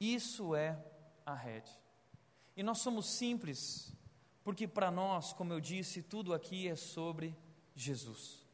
[0.00, 0.82] Isso é
[1.24, 1.70] a rede.
[2.56, 3.92] E nós somos simples,
[4.42, 7.36] porque para nós, como eu disse, tudo aqui é sobre
[7.74, 8.46] Jesus.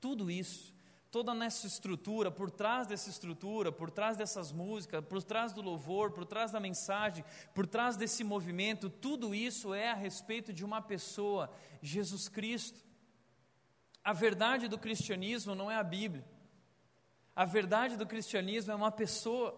[0.00, 0.74] Tudo isso
[1.10, 6.12] toda nessa estrutura, por trás dessa estrutura, por trás dessas músicas, por trás do louvor,
[6.12, 10.82] por trás da mensagem, por trás desse movimento, tudo isso é a respeito de uma
[10.82, 11.50] pessoa,
[11.80, 12.84] Jesus Cristo.
[14.04, 16.24] A verdade do cristianismo não é a Bíblia.
[17.38, 19.56] A verdade do cristianismo é uma pessoa.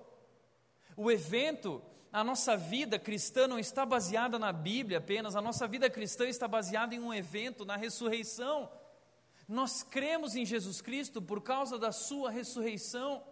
[0.94, 5.88] O evento a nossa vida cristã não está baseada na Bíblia apenas, a nossa vida
[5.88, 8.70] cristã está baseada em um evento, na ressurreição.
[9.48, 13.22] Nós cremos em Jesus Cristo por causa da Sua ressurreição,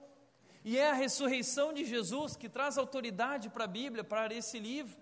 [0.64, 4.96] e é a ressurreição de Jesus que traz autoridade para a Bíblia, para esse livro.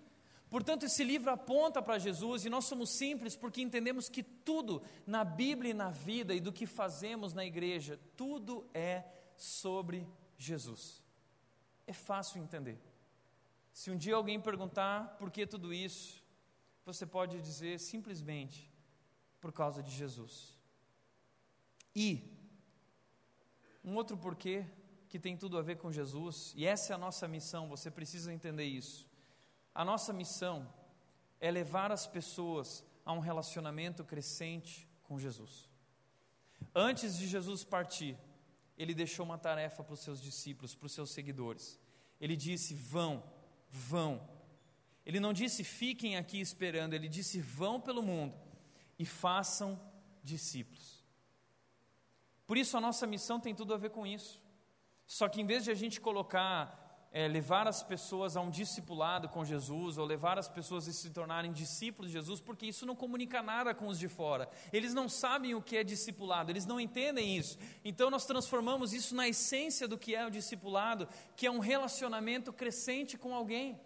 [0.49, 5.23] Portanto, esse livro aponta para Jesus e nós somos simples porque entendemos que tudo na
[5.23, 9.03] Bíblia e na vida e do que fazemos na igreja, tudo é
[9.37, 11.03] sobre Jesus.
[11.85, 12.77] É fácil entender.
[13.71, 16.23] Se um dia alguém perguntar por que tudo isso,
[16.83, 18.71] você pode dizer simplesmente
[19.39, 20.57] por causa de Jesus.
[21.95, 22.35] E
[23.83, 24.65] um outro porquê
[25.07, 28.33] que tem tudo a ver com Jesus, e essa é a nossa missão, você precisa
[28.33, 29.07] entender isso.
[29.73, 30.67] A nossa missão
[31.39, 35.69] é levar as pessoas a um relacionamento crescente com Jesus.
[36.75, 38.17] Antes de Jesus partir,
[38.77, 41.79] ele deixou uma tarefa para os seus discípulos, para os seus seguidores.
[42.21, 43.23] Ele disse: Vão,
[43.69, 44.27] vão.
[45.05, 48.35] Ele não disse fiquem aqui esperando, ele disse: Vão pelo mundo
[48.99, 49.79] e façam
[50.23, 51.03] discípulos.
[52.45, 54.43] Por isso a nossa missão tem tudo a ver com isso.
[55.05, 59.29] Só que em vez de a gente colocar é, levar as pessoas a um discipulado
[59.29, 62.95] com Jesus, ou levar as pessoas a se tornarem discípulos de Jesus, porque isso não
[62.95, 64.49] comunica nada com os de fora.
[64.71, 67.57] Eles não sabem o que é discipulado, eles não entendem isso.
[67.83, 72.51] Então nós transformamos isso na essência do que é o discipulado, que é um relacionamento
[72.51, 73.79] crescente com alguém.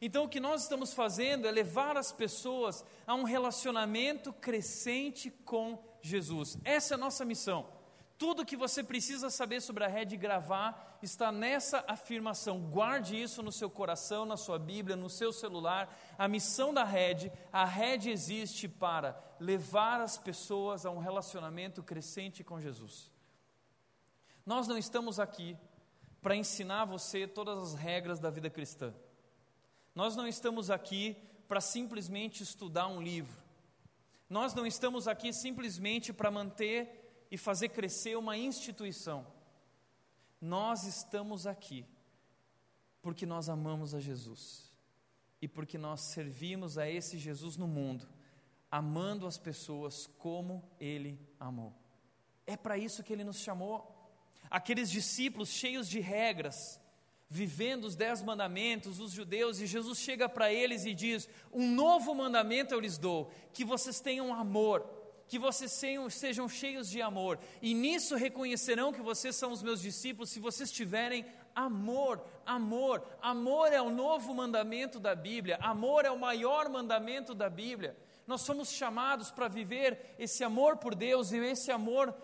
[0.00, 5.82] Então o que nós estamos fazendo é levar as pessoas a um relacionamento crescente com
[6.02, 6.58] Jesus.
[6.64, 7.66] Essa é a nossa missão.
[8.16, 12.60] Tudo que você precisa saber sobre a rede gravar está nessa afirmação.
[12.60, 15.92] Guarde isso no seu coração, na sua Bíblia, no seu celular.
[16.16, 22.44] A missão da rede, a rede existe para levar as pessoas a um relacionamento crescente
[22.44, 23.10] com Jesus.
[24.46, 25.56] Nós não estamos aqui
[26.22, 28.94] para ensinar você todas as regras da vida cristã.
[29.94, 31.16] Nós não estamos aqui
[31.48, 33.42] para simplesmente estudar um livro.
[34.28, 37.03] Nós não estamos aqui simplesmente para manter
[37.34, 39.26] e fazer crescer uma instituição.
[40.40, 41.84] Nós estamos aqui
[43.02, 44.72] porque nós amamos a Jesus
[45.42, 48.08] e porque nós servimos a esse Jesus no mundo,
[48.70, 51.74] amando as pessoas como Ele amou.
[52.46, 53.92] É para isso que Ele nos chamou.
[54.48, 56.80] Aqueles discípulos cheios de regras,
[57.28, 62.14] vivendo os dez mandamentos, os judeus, e Jesus chega para eles e diz: Um novo
[62.14, 65.72] mandamento eu lhes dou, que vocês tenham amor que vocês
[66.10, 70.70] sejam cheios de amor, e nisso reconhecerão que vocês são os meus discípulos, se vocês
[70.70, 77.34] tiverem amor, amor, amor é o novo mandamento da Bíblia, amor é o maior mandamento
[77.34, 77.96] da Bíblia.
[78.26, 82.14] Nós somos chamados para viver esse amor por Deus e esse amor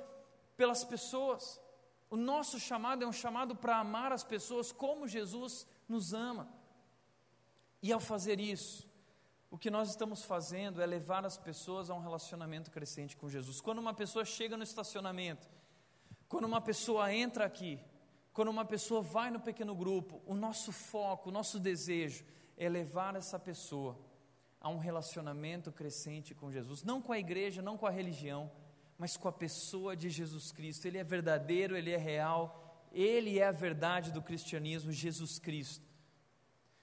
[0.56, 1.60] pelas pessoas.
[2.08, 6.48] O nosso chamado é um chamado para amar as pessoas como Jesus nos ama.
[7.82, 8.89] E ao fazer isso,
[9.50, 13.60] o que nós estamos fazendo é levar as pessoas a um relacionamento crescente com Jesus.
[13.60, 15.50] Quando uma pessoa chega no estacionamento,
[16.28, 17.80] quando uma pessoa entra aqui,
[18.32, 22.24] quando uma pessoa vai no pequeno grupo, o nosso foco, o nosso desejo
[22.56, 23.98] é levar essa pessoa
[24.60, 28.52] a um relacionamento crescente com Jesus, não com a igreja, não com a religião,
[28.96, 30.86] mas com a pessoa de Jesus Cristo.
[30.86, 35.89] Ele é verdadeiro, ele é real, ele é a verdade do cristianismo, Jesus Cristo.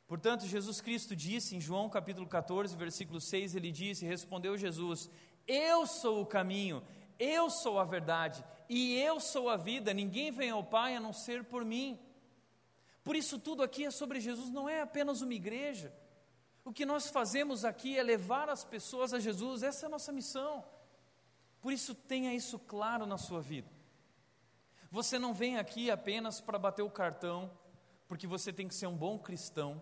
[0.08, 5.10] Portanto, Jesus Cristo disse em João capítulo 14, versículo 6, ele disse, respondeu Jesus:
[5.46, 6.82] Eu sou o caminho,
[7.20, 11.12] eu sou a verdade e eu sou a vida, ninguém vem ao Pai a não
[11.12, 12.00] ser por mim.
[13.04, 15.94] Por isso, tudo aqui é sobre Jesus, não é apenas uma igreja.
[16.64, 20.14] O que nós fazemos aqui é levar as pessoas a Jesus, essa é a nossa
[20.14, 20.64] missão.
[21.62, 23.70] Por isso, tenha isso claro na sua vida.
[24.90, 27.52] Você não vem aqui apenas para bater o cartão,
[28.08, 29.82] porque você tem que ser um bom cristão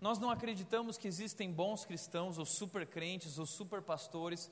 [0.00, 4.50] nós não acreditamos que existem bons cristãos, ou super crentes, ou super pastores.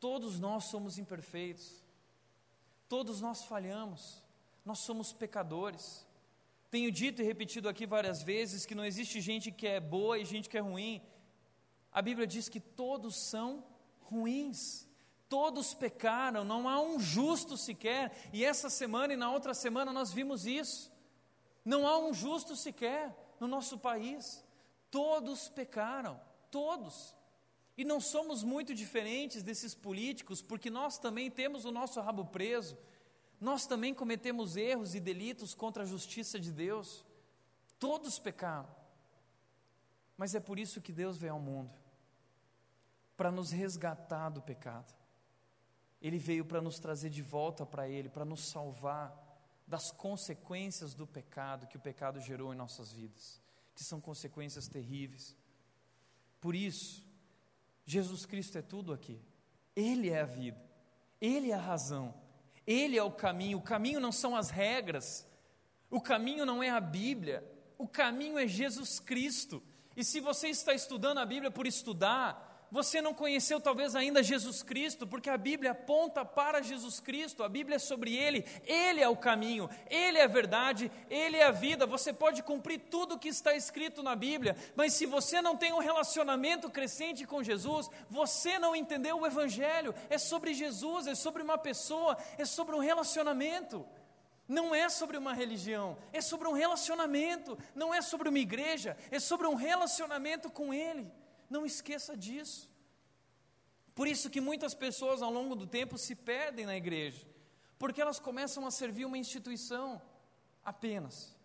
[0.00, 1.82] Todos nós somos imperfeitos.
[2.88, 4.22] Todos nós falhamos.
[4.64, 6.06] Nós somos pecadores.
[6.70, 10.24] Tenho dito e repetido aqui várias vezes que não existe gente que é boa e
[10.24, 11.02] gente que é ruim.
[11.92, 13.64] A Bíblia diz que todos são
[14.02, 14.86] ruins.
[15.28, 18.30] Todos pecaram, não há um justo sequer.
[18.32, 20.90] E essa semana e na outra semana nós vimos isso.
[21.64, 24.42] Não há um justo sequer no nosso país.
[24.90, 26.20] Todos pecaram,
[26.50, 27.14] todos.
[27.76, 32.76] E não somos muito diferentes desses políticos, porque nós também temos o nosso rabo preso,
[33.40, 37.04] nós também cometemos erros e delitos contra a justiça de Deus.
[37.78, 38.68] Todos pecaram.
[40.16, 41.72] Mas é por isso que Deus veio ao mundo
[43.16, 44.92] para nos resgatar do pecado.
[46.00, 49.12] Ele veio para nos trazer de volta para Ele, para nos salvar
[49.66, 53.40] das consequências do pecado que o pecado gerou em nossas vidas.
[53.78, 55.36] Que são consequências terríveis.
[56.40, 57.06] Por isso,
[57.86, 59.22] Jesus Cristo é tudo aqui.
[59.76, 60.60] Ele é a vida,
[61.20, 62.12] Ele é a razão,
[62.66, 63.58] Ele é o caminho.
[63.58, 65.24] O caminho não são as regras,
[65.88, 67.48] o caminho não é a Bíblia,
[67.78, 69.62] o caminho é Jesus Cristo.
[69.96, 74.62] E se você está estudando a Bíblia por estudar, você não conheceu talvez ainda Jesus
[74.62, 79.08] Cristo, porque a Bíblia aponta para Jesus Cristo, a Bíblia é sobre Ele, Ele é
[79.08, 81.86] o caminho, Ele é a verdade, Ele é a vida.
[81.86, 85.72] Você pode cumprir tudo o que está escrito na Bíblia, mas se você não tem
[85.72, 89.94] um relacionamento crescente com Jesus, você não entendeu o Evangelho.
[90.10, 93.86] É sobre Jesus, é sobre uma pessoa, é sobre um relacionamento.
[94.46, 99.20] Não é sobre uma religião, é sobre um relacionamento, não é sobre uma igreja, é
[99.20, 101.06] sobre um relacionamento com Ele.
[101.48, 102.70] Não esqueça disso.
[103.94, 107.26] Por isso que muitas pessoas ao longo do tempo se perdem na igreja,
[107.78, 110.00] porque elas começam a servir uma instituição
[110.64, 111.36] apenas.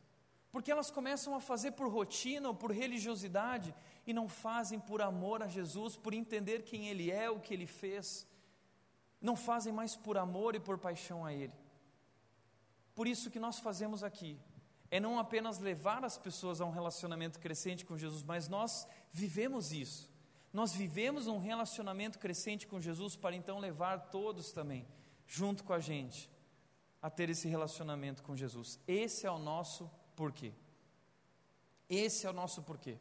[0.52, 3.74] Porque elas começam a fazer por rotina ou por religiosidade
[4.06, 7.66] e não fazem por amor a Jesus, por entender quem Ele é, o que Ele
[7.66, 8.28] fez.
[9.20, 11.54] Não fazem mais por amor e por paixão a Ele.
[12.94, 14.40] Por isso que nós fazemos aqui
[14.92, 19.72] é não apenas levar as pessoas a um relacionamento crescente com Jesus, mas nós vivemos
[19.72, 20.10] isso.
[20.52, 24.86] Nós vivemos um relacionamento crescente com Jesus para então levar todos também,
[25.26, 26.30] junto com a gente,
[27.02, 28.80] a ter esse relacionamento com Jesus.
[28.88, 30.52] Esse é o nosso porquê.
[31.90, 33.00] Esse é o nosso porquê.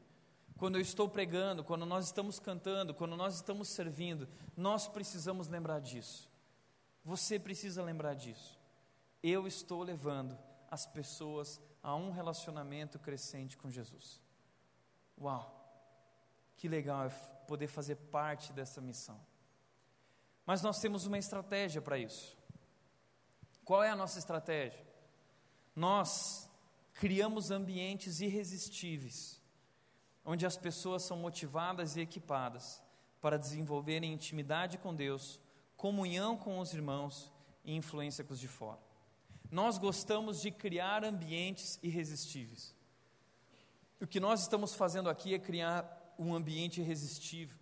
[0.57, 5.81] Quando eu estou pregando, quando nós estamos cantando, quando nós estamos servindo, nós precisamos lembrar
[5.81, 6.31] disso.
[7.05, 8.61] Você precisa lembrar disso.
[9.23, 10.39] Eu estou levando
[10.71, 14.21] as pessoas a um relacionamento crescente com Jesus.
[15.21, 15.62] Uau!
[16.63, 17.09] Que legal é
[17.49, 19.21] poder fazer parte dessa missão.
[20.47, 22.39] Mas nós temos uma estratégia para isso.
[23.65, 24.87] Qual é a nossa estratégia?
[25.75, 26.49] Nós
[26.95, 29.43] criamos ambientes irresistíveis,
[30.25, 32.81] onde as pessoas são motivadas e equipadas
[33.21, 35.41] para desenvolverem intimidade com Deus,
[35.77, 37.33] comunhão com os irmãos
[37.65, 38.79] e influência com os de fora
[39.51, 42.75] nós gostamos de criar ambientes irresistíveis.
[44.01, 47.57] O que nós estamos fazendo aqui é criar um ambiente irresistível.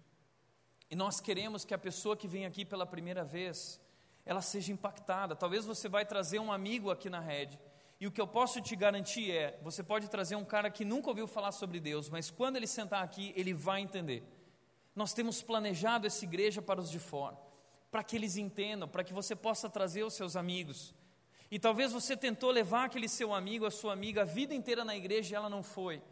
[0.91, 3.81] E nós queremos que a pessoa que vem aqui pela primeira vez,
[4.25, 5.37] ela seja impactada.
[5.37, 7.59] Talvez você vai trazer um amigo aqui na rede.
[8.01, 11.09] E o que eu posso te garantir é, você pode trazer um cara que nunca
[11.09, 14.25] ouviu falar sobre Deus, mas quando ele sentar aqui, ele vai entender.
[14.97, 17.37] Nós temos planejado essa igreja para os de fora,
[17.91, 20.95] para que eles entendam, para que você possa trazer os seus amigos.
[21.51, 24.97] E talvez você tentou levar aquele seu amigo, a sua amiga, a vida inteira na
[24.97, 26.03] igreja e ela não foi.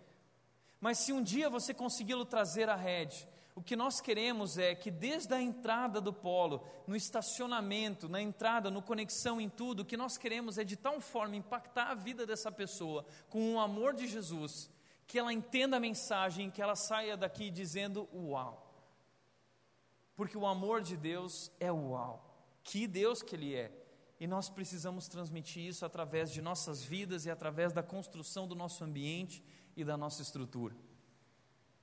[0.81, 3.27] Mas se um dia você conseguiu trazer a rede,
[3.59, 8.71] o que nós queremos é que desde a entrada do polo, no estacionamento, na entrada,
[8.71, 12.25] no conexão em tudo, o que nós queremos é de tal forma impactar a vida
[12.25, 14.71] dessa pessoa com o amor de Jesus,
[15.09, 18.65] que ela entenda a mensagem, que ela saia daqui dizendo uau.
[20.15, 22.25] Porque o amor de Deus é uau.
[22.63, 23.73] Que Deus que Ele é.
[24.21, 28.85] E nós precisamos transmitir isso através de nossas vidas e através da construção do nosso
[28.85, 29.43] ambiente
[29.79, 30.77] e da nossa estrutura.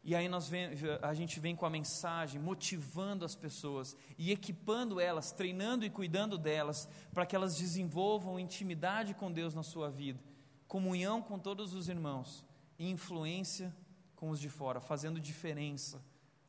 [0.04, 0.70] E aí nós vem,
[1.02, 6.38] a gente vem com a mensagem motivando as pessoas e equipando elas, treinando e cuidando
[6.38, 10.24] delas, para que elas desenvolvam intimidade com Deus na sua vida,
[10.68, 12.46] comunhão com todos os irmãos
[12.78, 13.76] e influência
[14.16, 16.00] com os de fora, fazendo diferença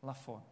[0.03, 0.45] lá fora.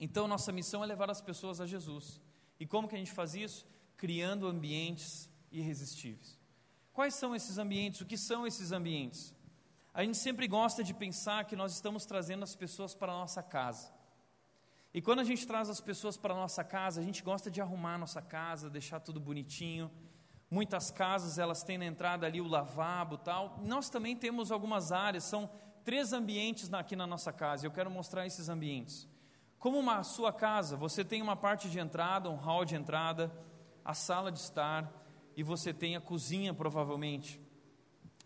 [0.00, 2.20] Então nossa missão é levar as pessoas a Jesus.
[2.58, 3.64] E como que a gente faz isso?
[3.98, 6.38] criando ambientes irresistíveis.
[6.92, 8.00] Quais são esses ambientes?
[8.00, 9.34] O que são esses ambientes?
[9.98, 13.42] A gente sempre gosta de pensar que nós estamos trazendo as pessoas para a nossa
[13.42, 13.92] casa.
[14.94, 17.60] E quando a gente traz as pessoas para a nossa casa, a gente gosta de
[17.60, 19.90] arrumar a nossa casa, deixar tudo bonitinho.
[20.48, 23.60] Muitas casas, elas têm na entrada ali o lavabo tal.
[23.64, 25.50] Nós também temos algumas áreas, são
[25.84, 27.66] três ambientes aqui na nossa casa.
[27.66, 29.08] Eu quero mostrar esses ambientes.
[29.58, 33.32] Como uma sua casa, você tem uma parte de entrada, um hall de entrada,
[33.84, 34.88] a sala de estar
[35.36, 37.47] e você tem a cozinha, provavelmente.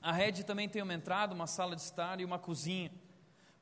[0.02, 2.90] A rede também tem uma entrada, uma sala de estar e uma cozinha.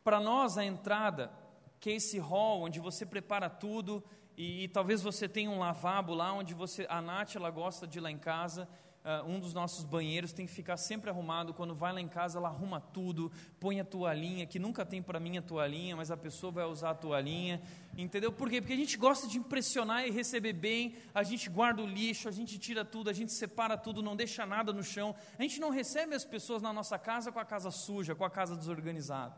[0.03, 1.31] Para nós, a entrada,
[1.79, 4.03] que é esse hall onde você prepara tudo
[4.37, 7.99] e, e, talvez você tenha um lavabo lá onde você, a Nath, ela gosta de
[7.99, 8.67] ir lá em casa
[9.03, 11.55] Uh, um dos nossos banheiros tem que ficar sempre arrumado.
[11.55, 15.19] Quando vai lá em casa, ela arruma tudo, põe a toalhinha, que nunca tem para
[15.19, 17.63] mim a toalhinha, mas a pessoa vai usar a toalhinha.
[17.97, 18.31] Entendeu?
[18.31, 18.61] Por quê?
[18.61, 22.31] Porque a gente gosta de impressionar e receber bem, a gente guarda o lixo, a
[22.31, 25.17] gente tira tudo, a gente separa tudo, não deixa nada no chão.
[25.39, 28.31] A gente não recebe as pessoas na nossa casa com a casa suja, com a
[28.31, 29.35] casa desorganizada.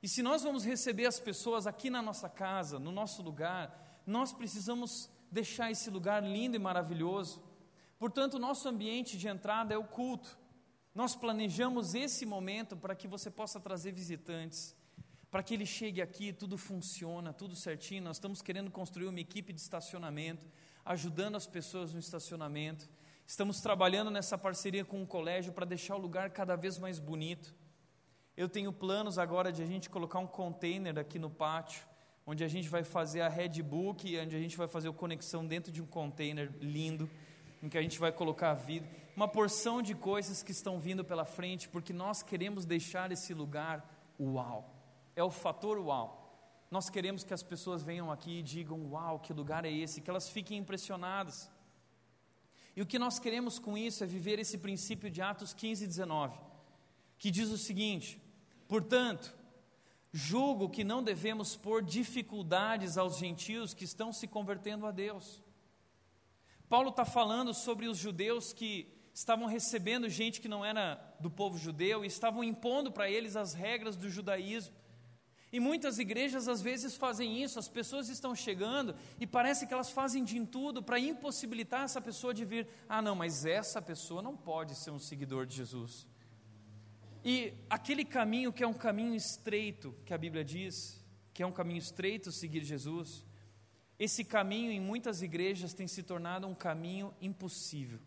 [0.00, 4.32] E se nós vamos receber as pessoas aqui na nossa casa, no nosso lugar, nós
[4.32, 7.42] precisamos deixar esse lugar lindo e maravilhoso
[8.04, 10.38] Portanto, nosso ambiente de entrada é o culto.
[10.94, 14.76] Nós planejamos esse momento para que você possa trazer visitantes,
[15.30, 18.04] para que ele chegue aqui, tudo funciona, tudo certinho.
[18.04, 20.46] Nós estamos querendo construir uma equipe de estacionamento,
[20.84, 22.90] ajudando as pessoas no estacionamento.
[23.26, 27.54] Estamos trabalhando nessa parceria com o colégio para deixar o lugar cada vez mais bonito.
[28.36, 31.86] Eu tenho planos agora de a gente colocar um container aqui no pátio,
[32.26, 35.72] onde a gente vai fazer a Redbook, onde a gente vai fazer a conexão dentro
[35.72, 37.08] de um container lindo,
[37.64, 38.86] em que a gente vai colocar a vida,
[39.16, 43.84] uma porção de coisas que estão vindo pela frente, porque nós queremos deixar esse lugar
[44.20, 44.74] uau
[45.16, 46.20] é o fator uau.
[46.70, 50.00] Nós queremos que as pessoas venham aqui e digam: Uau, que lugar é esse?
[50.00, 51.50] Que elas fiquem impressionadas.
[52.76, 55.86] E o que nós queremos com isso é viver esse princípio de Atos 15 e
[55.86, 56.36] 19,
[57.18, 58.20] que diz o seguinte:
[58.66, 59.34] Portanto,
[60.12, 65.43] julgo que não devemos pôr dificuldades aos gentios que estão se convertendo a Deus.
[66.74, 71.56] Paulo está falando sobre os judeus que estavam recebendo gente que não era do povo
[71.56, 74.74] judeu e estavam impondo para eles as regras do judaísmo.
[75.52, 79.90] E muitas igrejas às vezes fazem isso, as pessoas estão chegando e parece que elas
[79.90, 82.66] fazem de tudo para impossibilitar essa pessoa de vir.
[82.88, 86.08] Ah, não, mas essa pessoa não pode ser um seguidor de Jesus.
[87.24, 91.00] E aquele caminho que é um caminho estreito, que a Bíblia diz,
[91.32, 93.24] que é um caminho estreito seguir Jesus,
[94.04, 98.00] esse caminho em muitas igrejas tem se tornado um caminho impossível.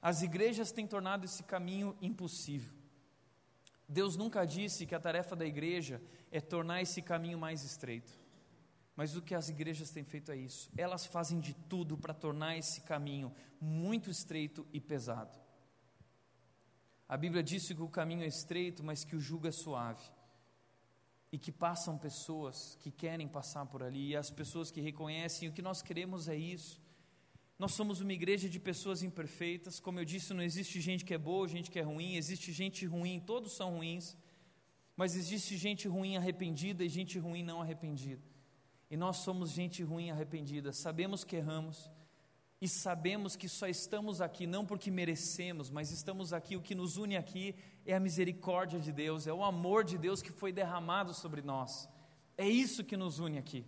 [0.00, 2.74] As igrejas têm tornado esse caminho impossível.
[3.88, 8.12] Deus nunca disse que a tarefa da igreja é tornar esse caminho mais estreito.
[8.96, 10.70] Mas o que as igrejas têm feito é isso.
[10.76, 15.38] Elas fazem de tudo para tornar esse caminho muito estreito e pesado.
[17.08, 20.02] A Bíblia diz que o caminho é estreito, mas que o jugo é suave.
[21.36, 25.52] E que passam pessoas que querem passar por ali, e as pessoas que reconhecem, o
[25.52, 26.80] que nós queremos é isso.
[27.58, 31.18] Nós somos uma igreja de pessoas imperfeitas, como eu disse, não existe gente que é
[31.18, 34.16] boa, gente que é ruim, existe gente ruim, todos são ruins,
[34.96, 38.22] mas existe gente ruim arrependida e gente ruim não arrependida.
[38.90, 41.90] E nós somos gente ruim arrependida, sabemos que erramos
[42.60, 46.96] e sabemos que só estamos aqui não porque merecemos, mas estamos aqui, o que nos
[46.96, 47.54] une aqui
[47.84, 51.88] é a misericórdia de Deus, é o amor de Deus que foi derramado sobre nós.
[52.36, 53.64] É isso que nos une aqui.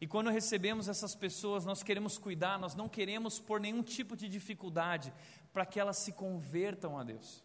[0.00, 4.28] E quando recebemos essas pessoas, nós queremos cuidar, nós não queremos pôr nenhum tipo de
[4.28, 5.12] dificuldade
[5.52, 7.44] para que elas se convertam a Deus.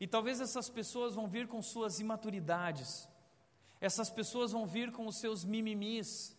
[0.00, 3.08] E talvez essas pessoas vão vir com suas imaturidades,
[3.80, 6.36] essas pessoas vão vir com os seus mimimis,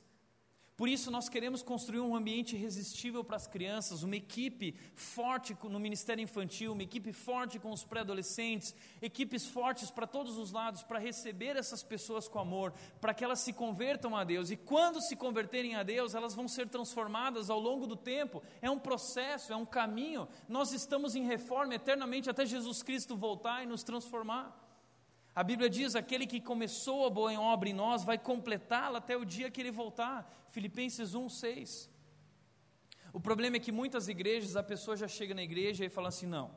[0.76, 5.80] por isso, nós queremos construir um ambiente irresistível para as crianças, uma equipe forte no
[5.80, 10.98] Ministério Infantil, uma equipe forte com os pré-adolescentes, equipes fortes para todos os lados, para
[10.98, 14.50] receber essas pessoas com amor, para que elas se convertam a Deus.
[14.50, 18.42] E quando se converterem a Deus, elas vão ser transformadas ao longo do tempo.
[18.60, 20.28] É um processo, é um caminho.
[20.50, 24.63] Nós estamos em reforma eternamente até Jesus Cristo voltar e nos transformar.
[25.36, 29.26] A Bíblia diz: aquele que começou a boa obra em nós vai completá-la até o
[29.26, 30.48] dia que ele voltar.
[30.50, 31.90] Filipenses 1, 6.
[33.12, 36.28] O problema é que muitas igrejas, a pessoa já chega na igreja e fala assim:
[36.28, 36.52] não,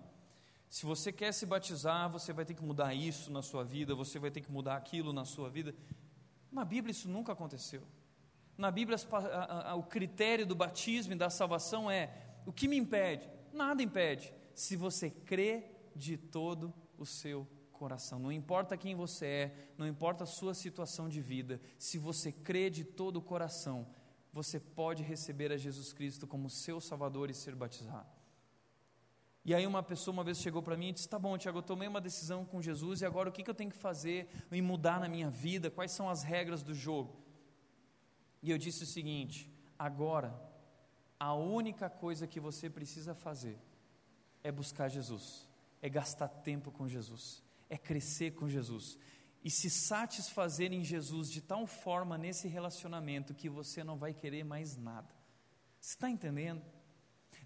[0.68, 4.18] se você quer se batizar, você vai ter que mudar isso na sua vida, você
[4.18, 5.74] vai ter que mudar aquilo na sua vida.
[6.52, 7.82] Na Bíblia isso nunca aconteceu.
[8.58, 8.98] Na Bíblia,
[9.76, 12.10] o critério do batismo e da salvação é:
[12.44, 13.28] o que me impede?
[13.52, 15.64] Nada impede, se você crê
[15.94, 17.46] de todo o seu
[17.76, 18.18] coração.
[18.18, 22.70] Não importa quem você é, não importa a sua situação de vida, se você crê
[22.70, 23.86] de todo o coração,
[24.32, 28.08] você pode receber a Jesus Cristo como seu Salvador e ser batizado.
[29.44, 31.62] E aí uma pessoa uma vez chegou para mim e disse: "Tá bom, Tiago, eu
[31.62, 34.60] tomei uma decisão com Jesus e agora o que, que eu tenho que fazer e
[34.60, 35.70] mudar na minha vida?
[35.70, 37.16] Quais são as regras do jogo?"
[38.42, 40.34] E eu disse o seguinte: "Agora
[41.18, 43.58] a única coisa que você precisa fazer
[44.42, 45.48] é buscar Jesus,
[45.80, 48.98] é gastar tempo com Jesus, é crescer com Jesus
[49.46, 54.44] e se satisfazer em Jesus de tal forma nesse relacionamento que você não vai querer
[54.44, 55.14] mais nada.
[55.80, 56.62] Você está entendendo?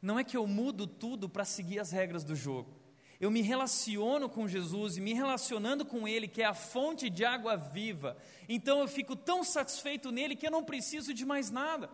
[0.00, 2.74] Não é que eu mudo tudo para seguir as regras do jogo.
[3.20, 7.22] Eu me relaciono com Jesus e me relacionando com Ele, que é a fonte de
[7.22, 8.16] água viva.
[8.48, 11.90] Então eu fico tão satisfeito nele que eu não preciso de mais nada.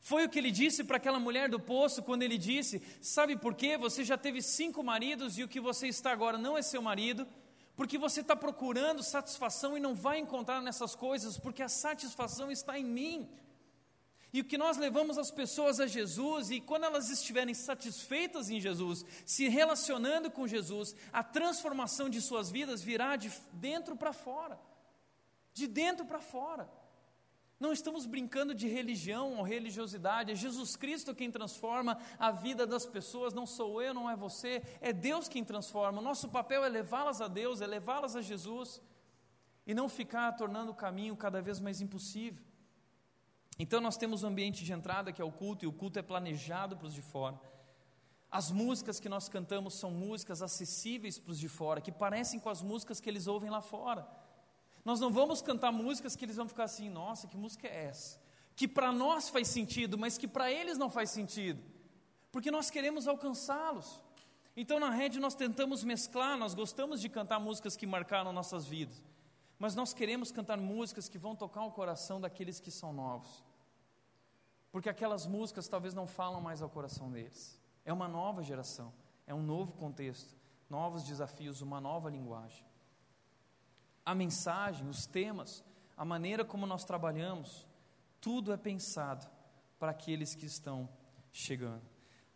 [0.00, 3.54] Foi o que ele disse para aquela mulher do poço quando ele disse: Sabe por
[3.54, 3.76] quê?
[3.76, 7.28] Você já teve cinco maridos e o que você está agora não é seu marido,
[7.76, 12.78] porque você está procurando satisfação e não vai encontrar nessas coisas, porque a satisfação está
[12.78, 13.28] em mim.
[14.32, 18.60] E o que nós levamos as pessoas a Jesus, e quando elas estiverem satisfeitas em
[18.60, 24.58] Jesus, se relacionando com Jesus, a transformação de suas vidas virá de dentro para fora.
[25.52, 26.70] De dentro para fora.
[27.60, 32.86] Não estamos brincando de religião ou religiosidade, é Jesus Cristo quem transforma a vida das
[32.86, 36.00] pessoas, não sou eu, não é você, é Deus quem transforma.
[36.00, 38.80] O nosso papel é levá-las a Deus, é levá-las a Jesus
[39.66, 42.42] e não ficar tornando o caminho cada vez mais impossível.
[43.58, 46.02] Então nós temos um ambiente de entrada que é o culto, e o culto é
[46.02, 47.38] planejado para os de fora.
[48.30, 52.48] As músicas que nós cantamos são músicas acessíveis para os de fora, que parecem com
[52.48, 54.08] as músicas que eles ouvem lá fora.
[54.84, 58.20] Nós não vamos cantar músicas que eles vão ficar assim, nossa, que música é essa?
[58.56, 61.62] Que para nós faz sentido, mas que para eles não faz sentido,
[62.32, 64.02] porque nós queremos alcançá-los.
[64.56, 69.02] Então na rede nós tentamos mesclar, nós gostamos de cantar músicas que marcaram nossas vidas,
[69.58, 73.50] mas nós queremos cantar músicas que vão tocar o coração daqueles que são novos
[74.70, 77.58] porque aquelas músicas talvez não falam mais ao coração deles.
[77.84, 78.92] É uma nova geração,
[79.26, 80.36] é um novo contexto,
[80.68, 82.64] novos desafios, uma nova linguagem.
[84.04, 85.64] A mensagem, os temas,
[85.96, 87.68] a maneira como nós trabalhamos,
[88.20, 89.26] tudo é pensado
[89.78, 90.88] para aqueles que estão
[91.32, 91.82] chegando.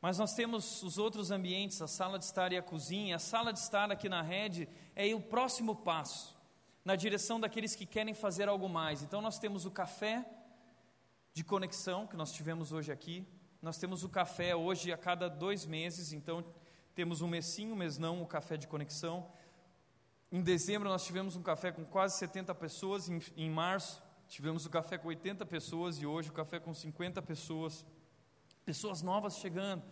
[0.00, 3.16] Mas nós temos os outros ambientes, a sala de estar e a cozinha.
[3.16, 6.36] A sala de estar aqui na rede é o próximo passo,
[6.84, 9.02] na direção daqueles que querem fazer algo mais.
[9.02, 10.28] Então nós temos o café
[11.32, 13.26] de conexão que nós tivemos hoje aqui.
[13.62, 16.44] Nós temos o café hoje a cada dois meses, então
[16.94, 19.26] temos um mês sim, um mês não, o café de conexão.
[20.32, 24.70] Em dezembro nós tivemos um café com quase 70 pessoas, em, em março tivemos o
[24.70, 27.84] café com 80 pessoas e hoje o café com 50 pessoas.
[28.64, 29.82] Pessoas novas chegando.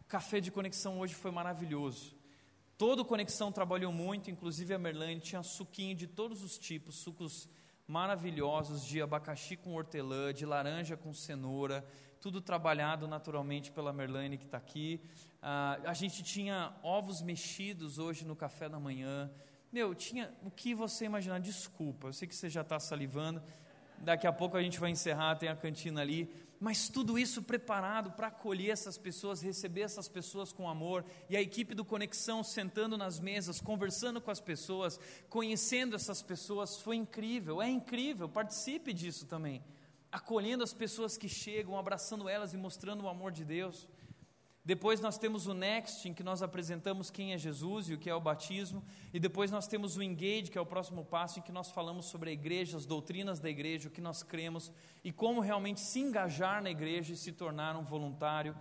[0.00, 2.16] O café de conexão hoje foi maravilhoso.
[2.76, 7.48] Todo Conexão trabalhou muito, inclusive a Merlane tinha suquinho de todos os tipos, sucos
[7.88, 11.84] maravilhosos de abacaxi com hortelã, de laranja com cenoura,
[12.20, 15.00] tudo trabalhado naturalmente pela Merlane que está aqui.
[15.42, 19.28] Ah, a gente tinha ovos mexidos hoje no café da manhã.
[19.72, 21.40] Meu, tinha o que você imaginar.
[21.40, 23.42] Desculpa, eu sei que você já está salivando.
[23.98, 28.10] Daqui a pouco a gente vai encerrar, tem a cantina ali mas tudo isso preparado
[28.12, 32.98] para acolher essas pessoas, receber essas pessoas com amor, e a equipe do Conexão sentando
[32.98, 34.98] nas mesas, conversando com as pessoas,
[35.28, 39.62] conhecendo essas pessoas, foi incrível, é incrível, participe disso também,
[40.10, 43.86] acolhendo as pessoas que chegam, abraçando elas e mostrando o amor de Deus.
[44.68, 48.10] Depois nós temos o Next, em que nós apresentamos quem é Jesus e o que
[48.10, 48.84] é o batismo.
[49.14, 52.04] E depois nós temos o Engage, que é o próximo passo, em que nós falamos
[52.04, 54.70] sobre a igreja, as doutrinas da igreja, o que nós cremos
[55.02, 58.54] e como realmente se engajar na igreja e se tornar um voluntário,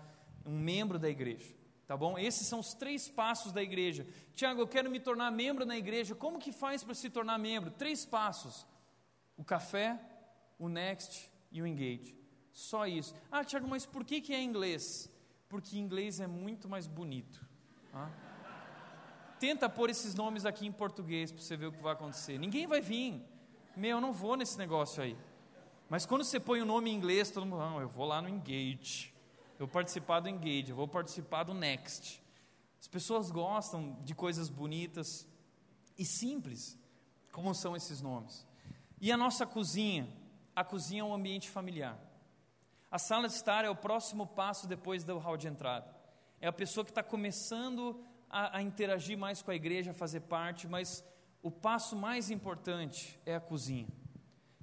[0.46, 1.54] um membro da igreja.
[1.86, 2.18] Tá bom?
[2.18, 4.08] Esses são os três passos da igreja.
[4.34, 6.16] Tiago, eu quero me tornar membro na igreja.
[6.16, 7.70] Como que faz para se tornar membro?
[7.70, 8.66] Três passos:
[9.36, 10.00] o café,
[10.58, 12.16] o Next e o Engage.
[12.54, 13.14] Só isso.
[13.30, 15.12] Ah, Tiago, mas por que, que é inglês?
[15.50, 17.46] Porque inglês é muito mais bonito.
[17.94, 18.10] Ah?
[19.40, 22.38] Tenta pôr esses nomes aqui em português para você ver o que vai acontecer.
[22.38, 23.22] Ninguém vai vir.
[23.76, 25.16] Meu, eu não vou nesse negócio aí.
[25.90, 28.28] Mas quando você põe o nome em inglês, todo mundo, não, eu vou lá no
[28.28, 29.14] Engage.
[29.60, 32.22] Eu vou participar do Engage, eu vou participar do Next.
[32.80, 35.28] As pessoas gostam de coisas bonitas
[35.98, 36.78] e simples,
[37.32, 38.46] como são esses nomes.
[39.00, 40.08] E a nossa cozinha?
[40.56, 41.98] A cozinha é um ambiente familiar.
[42.90, 45.94] A sala de estar é o próximo passo depois do hall de entrada.
[46.40, 50.22] É a pessoa que está começando a, a, interagir mais com a igreja, a fazer
[50.22, 51.04] parte, mas
[51.44, 53.88] o passo mais importante é a cozinha,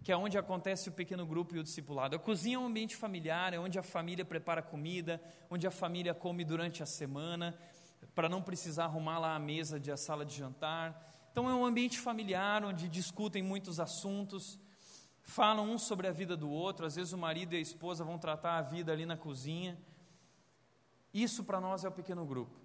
[0.03, 2.17] que é onde acontece o pequeno grupo e o discipulado.
[2.17, 5.21] A cozinha é um ambiente familiar, é onde a família prepara comida,
[5.51, 7.55] onde a família come durante a semana,
[8.15, 11.29] para não precisar arrumar lá a mesa de a sala de jantar.
[11.31, 14.59] Então é um ambiente familiar onde discutem muitos assuntos
[15.25, 18.19] falam um sobre a vida do outro, às vezes o marido e a esposa vão
[18.19, 19.77] tratar a vida ali na cozinha.
[21.13, 22.63] Isso para nós é o pequeno grupo.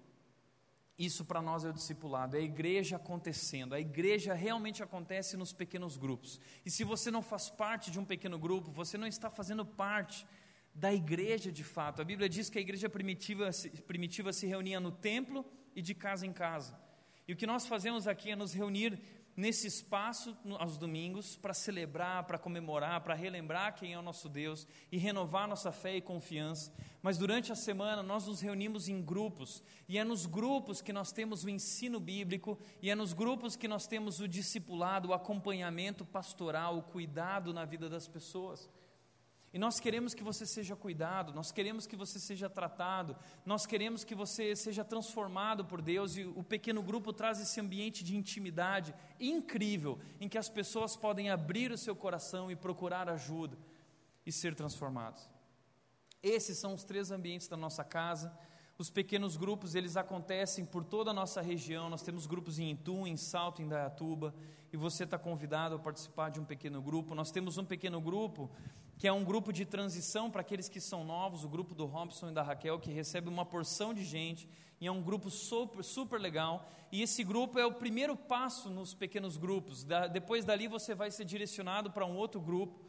[0.98, 3.74] Isso para nós é o discipulado, é a igreja acontecendo.
[3.74, 6.38] A igreja realmente acontece nos pequenos grupos.
[6.64, 10.26] E se você não faz parte de um pequeno grupo, você não está fazendo parte
[10.74, 12.02] da igreja de fato.
[12.02, 13.48] A Bíblia diz que a igreja primitiva,
[13.86, 15.42] primitiva se reunia no templo
[15.74, 16.78] e de casa em casa.
[17.26, 19.00] E o que nós fazemos aqui é nos reunir
[19.40, 24.66] nesse espaço aos domingos para celebrar, para comemorar, para relembrar quem é o nosso Deus
[24.92, 26.72] e renovar nossa fé e confiança.
[27.02, 31.10] Mas durante a semana nós nos reunimos em grupos, e é nos grupos que nós
[31.10, 36.04] temos o ensino bíblico, e é nos grupos que nós temos o discipulado, o acompanhamento
[36.04, 38.68] pastoral, o cuidado na vida das pessoas.
[39.52, 44.04] E nós queremos que você seja cuidado, nós queremos que você seja tratado, nós queremos
[44.04, 48.94] que você seja transformado por Deus e o pequeno grupo traz esse ambiente de intimidade
[49.18, 53.58] incrível em que as pessoas podem abrir o seu coração e procurar ajuda
[54.24, 55.28] e ser transformados.
[56.22, 58.32] Esses são os três ambientes da nossa casa.
[58.80, 61.90] Os pequenos grupos, eles acontecem por toda a nossa região.
[61.90, 64.34] Nós temos grupos em Itu, em Salto, em Dayatuba,
[64.72, 67.14] e você está convidado a participar de um pequeno grupo.
[67.14, 68.50] Nós temos um pequeno grupo
[68.96, 72.30] que é um grupo de transição para aqueles que são novos, o grupo do Robson
[72.30, 74.48] e da Raquel, que recebe uma porção de gente,
[74.80, 76.66] e é um grupo super, super legal.
[76.90, 79.84] E esse grupo é o primeiro passo nos pequenos grupos.
[79.84, 82.80] Da, depois dali você vai ser direcionado para um outro grupo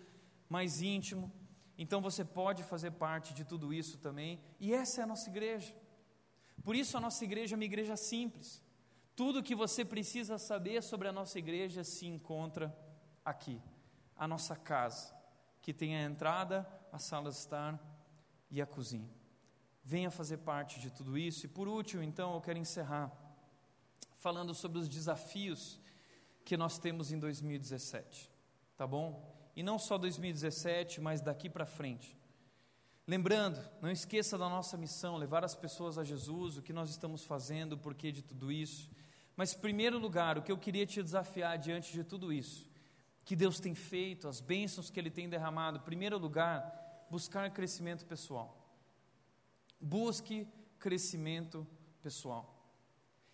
[0.47, 1.29] mais íntimo.
[1.77, 4.39] Então você pode fazer parte de tudo isso também.
[4.57, 5.80] E essa é a nossa igreja.
[6.63, 8.63] Por isso a nossa igreja é uma igreja simples.
[9.15, 12.75] Tudo que você precisa saber sobre a nossa igreja se encontra
[13.23, 13.61] aqui,
[14.15, 15.13] a nossa casa,
[15.61, 17.79] que tem a entrada, a sala de estar
[18.49, 19.09] e a cozinha.
[19.83, 21.45] Venha fazer parte de tudo isso.
[21.45, 23.11] E por último, então, eu quero encerrar
[24.15, 25.79] falando sobre os desafios
[26.45, 28.31] que nós temos em 2017,
[28.77, 29.31] tá bom?
[29.55, 32.17] E não só 2017, mas daqui para frente.
[33.07, 37.23] Lembrando, não esqueça da nossa missão, levar as pessoas a Jesus, o que nós estamos
[37.23, 38.89] fazendo, o porquê de tudo isso.
[39.35, 42.69] Mas, em primeiro lugar, o que eu queria te desafiar diante de tudo isso,
[43.25, 48.05] que Deus tem feito, as bênçãos que Ele tem derramado, em primeiro lugar, buscar crescimento
[48.05, 48.57] pessoal.
[49.79, 50.47] Busque
[50.77, 51.67] crescimento
[52.01, 52.55] pessoal.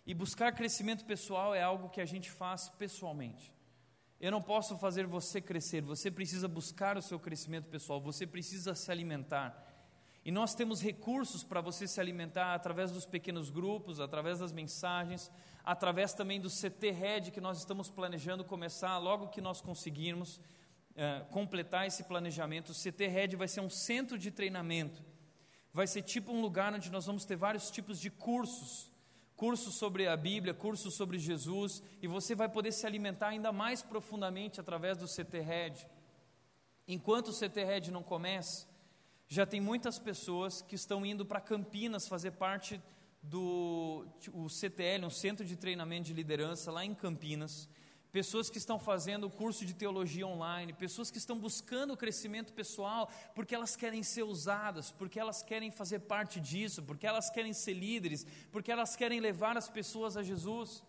[0.06, 3.52] E buscar crescimento pessoal é algo que a gente faz pessoalmente.
[4.20, 8.74] Eu não posso fazer você crescer, você precisa buscar o seu crescimento pessoal, você precisa
[8.74, 9.64] se alimentar.
[10.24, 15.30] E nós temos recursos para você se alimentar através dos pequenos grupos, através das mensagens,
[15.64, 21.24] através também do CT Red que nós estamos planejando começar logo que nós conseguirmos uh,
[21.30, 22.72] completar esse planejamento.
[22.72, 25.00] O CT Red vai ser um centro de treinamento,
[25.72, 28.87] vai ser tipo um lugar onde nós vamos ter vários tipos de cursos
[29.38, 33.80] cursos sobre a Bíblia, cursos sobre Jesus, e você vai poder se alimentar ainda mais
[33.80, 35.74] profundamente através do CT Red.
[36.88, 38.66] Enquanto o CT Red não começa,
[39.28, 42.82] já tem muitas pessoas que estão indo para Campinas fazer parte
[43.22, 47.68] do o CTL, um centro de treinamento de liderança lá em Campinas
[48.18, 53.08] pessoas que estão fazendo curso de teologia online, pessoas que estão buscando o crescimento pessoal
[53.32, 57.74] porque elas querem ser usadas, porque elas querem fazer parte disso, porque elas querem ser
[57.74, 60.82] líderes, porque elas querem levar as pessoas a Jesus.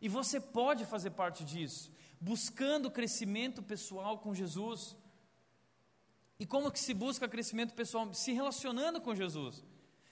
[0.00, 1.90] E você pode fazer parte disso,
[2.20, 4.96] buscando crescimento pessoal com Jesus.
[6.38, 8.14] E como que se busca crescimento pessoal?
[8.14, 9.64] Se relacionando com Jesus.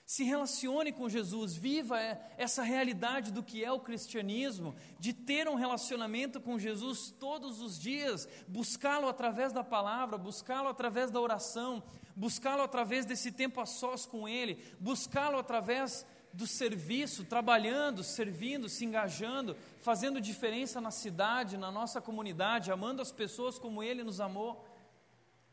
[0.09, 1.99] Se relacione com Jesus, viva
[2.35, 7.77] essa realidade do que é o cristianismo, de ter um relacionamento com Jesus todos os
[7.77, 11.83] dias, buscá-lo através da palavra, buscá-lo através da oração,
[12.15, 16.03] buscá-lo através desse tempo a sós com Ele, buscá-lo através
[16.33, 23.11] do serviço, trabalhando, servindo, se engajando, fazendo diferença na cidade, na nossa comunidade, amando as
[23.11, 24.65] pessoas como Ele nos amou.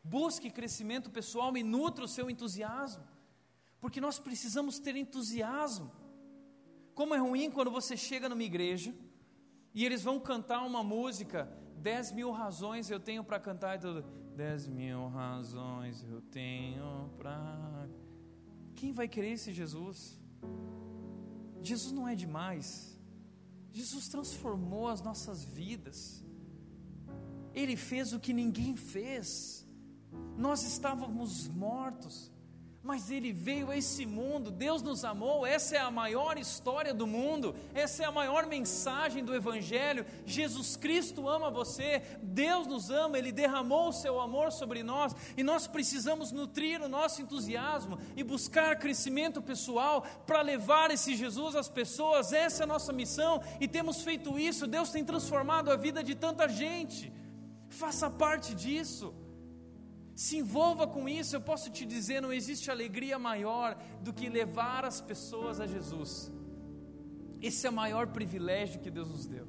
[0.02, 3.15] Busque crescimento pessoal e nutra o seu entusiasmo
[3.87, 5.93] porque nós precisamos ter entusiasmo.
[6.93, 8.93] Como é ruim quando você chega numa igreja
[9.72, 14.05] e eles vão cantar uma música, dez mil razões eu tenho para cantar e tudo.
[14.34, 17.89] Dez mil razões eu tenho para.
[18.74, 20.20] Quem vai querer esse Jesus?
[21.62, 22.99] Jesus não é demais.
[23.70, 26.24] Jesus transformou as nossas vidas.
[27.55, 29.64] Ele fez o que ninguém fez.
[30.37, 32.32] Nós estávamos mortos
[32.87, 37.05] mas ele veio a esse mundo, Deus nos amou, essa é a maior história do
[37.05, 40.07] mundo, essa é a maior mensagem do Evangelho.
[40.24, 45.43] Jesus Cristo ama você, Deus nos ama, Ele derramou o seu amor sobre nós e
[45.43, 51.68] nós precisamos nutrir o nosso entusiasmo e buscar crescimento pessoal para levar esse Jesus às
[51.68, 52.32] pessoas.
[52.32, 54.64] Essa é a nossa missão e temos feito isso.
[54.64, 57.12] Deus tem transformado a vida de tanta gente,
[57.68, 59.12] faça parte disso.
[60.16, 64.82] Se envolva com isso, eu posso te dizer, não existe alegria maior do que levar
[64.82, 66.32] as pessoas a Jesus.
[67.42, 69.46] Esse é o maior privilégio que Deus nos deu.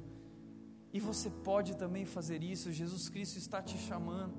[0.92, 4.34] E você pode também fazer isso, Jesus Cristo está te chamando.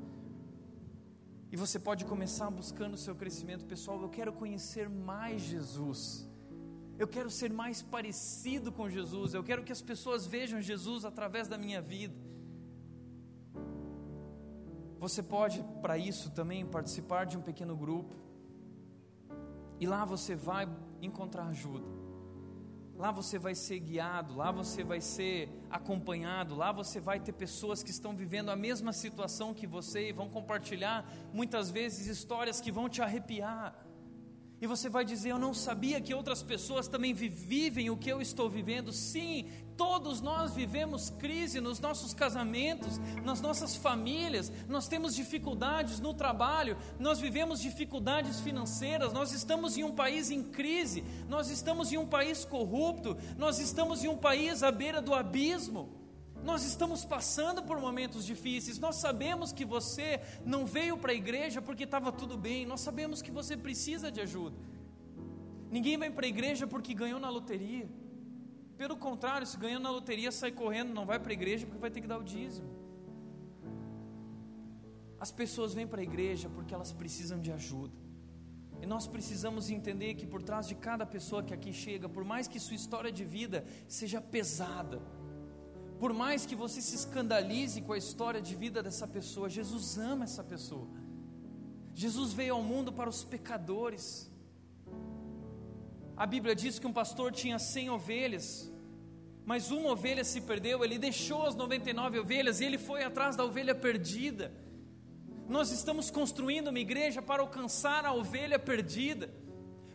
[1.51, 3.99] E você pode começar buscando o seu crescimento pessoal.
[3.99, 6.30] Eu quero conhecer mais Jesus.
[6.99, 9.34] Eu quero ser mais parecido com Jesus.
[9.34, 12.28] Eu quero que as pessoas vejam Jesus através da minha vida.
[15.00, 18.14] Você pode, para isso, também participar de um pequeno grupo.
[19.80, 20.68] E lá você vai
[21.02, 21.88] encontrar ajuda.
[22.97, 27.82] Lá você vai ser guiado, lá você vai ser acompanhado, lá você vai ter pessoas
[27.82, 32.70] que estão vivendo a mesma situação que você e vão compartilhar muitas vezes histórias que
[32.70, 33.74] vão te arrepiar.
[34.62, 38.22] E você vai dizer: Eu não sabia que outras pessoas também vivem o que eu
[38.22, 38.91] estou vivendo.
[38.91, 39.45] Sim,
[39.78, 44.51] todos nós vivemos crise nos nossos casamentos, nas nossas famílias.
[44.68, 49.14] Nós temos dificuldades no trabalho, nós vivemos dificuldades financeiras.
[49.14, 54.03] Nós estamos em um país em crise, nós estamos em um país corrupto, nós estamos
[54.03, 55.99] em um país à beira do abismo.
[56.44, 58.80] Nós estamos passando por momentos difíceis.
[58.80, 62.66] Nós sabemos que você não veio para a igreja porque estava tudo bem.
[62.66, 64.58] Nós sabemos que você precisa de ajuda.
[65.70, 67.88] Ninguém vem para a igreja porque ganhou na loteria.
[68.78, 71.92] Pelo contrário, se ganhou na loteria, sai correndo, não vai para a igreja porque vai
[71.92, 72.70] ter que dar o dízimo.
[75.20, 77.94] As pessoas vêm para a igreja porque elas precisam de ajuda.
[78.82, 82.48] E nós precisamos entender que por trás de cada pessoa que aqui chega, por mais
[82.48, 85.02] que sua história de vida seja pesada,
[86.00, 90.24] por mais que você se escandalize com a história de vida dessa pessoa, Jesus ama
[90.24, 90.88] essa pessoa.
[91.93, 94.32] Jesus veio ao mundo para os pecadores.
[96.16, 98.72] A Bíblia diz que um pastor tinha cem ovelhas,
[99.45, 103.43] mas uma ovelha se perdeu, ele deixou as 99 ovelhas e ele foi atrás da
[103.43, 104.54] ovelha perdida.
[105.50, 109.30] Nós estamos construindo uma igreja para alcançar a ovelha perdida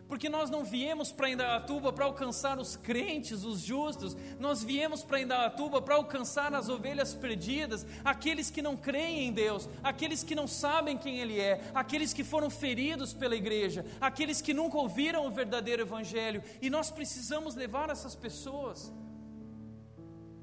[0.07, 5.21] porque nós não viemos para Indaiatuba para alcançar os crentes, os justos, nós viemos para
[5.21, 10.47] Indaiatuba para alcançar as ovelhas perdidas, aqueles que não creem em Deus, aqueles que não
[10.47, 15.31] sabem quem Ele é, aqueles que foram feridos pela igreja, aqueles que nunca ouviram o
[15.31, 18.93] verdadeiro Evangelho, e nós precisamos levar essas pessoas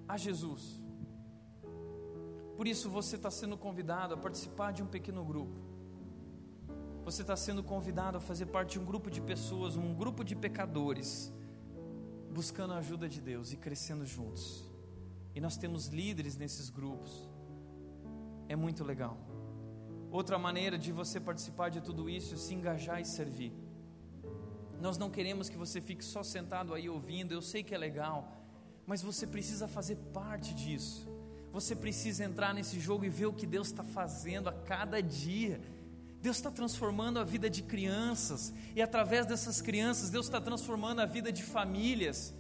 [0.09, 0.83] a Jesus.
[2.57, 5.73] Por isso você está sendo convidado a participar de um pequeno grupo
[7.05, 10.37] você está sendo convidado a fazer parte de um grupo de pessoas, um grupo de
[10.37, 11.33] pecadores,
[12.33, 14.71] buscando a ajuda de Deus e crescendo juntos.
[15.35, 17.29] E nós temos líderes nesses grupos.
[18.49, 19.19] É muito legal.
[20.11, 23.53] Outra maneira de você participar de tudo isso é se engajar e servir.
[24.81, 28.31] Nós não queremos que você fique só sentado aí ouvindo, eu sei que é legal,
[28.87, 31.09] mas você precisa fazer parte disso.
[31.53, 35.61] Você precisa entrar nesse jogo e ver o que Deus está fazendo a cada dia
[36.23, 41.05] Deus está transformando a vida de crianças, e através dessas crianças, Deus está transformando a
[41.05, 42.33] vida de famílias.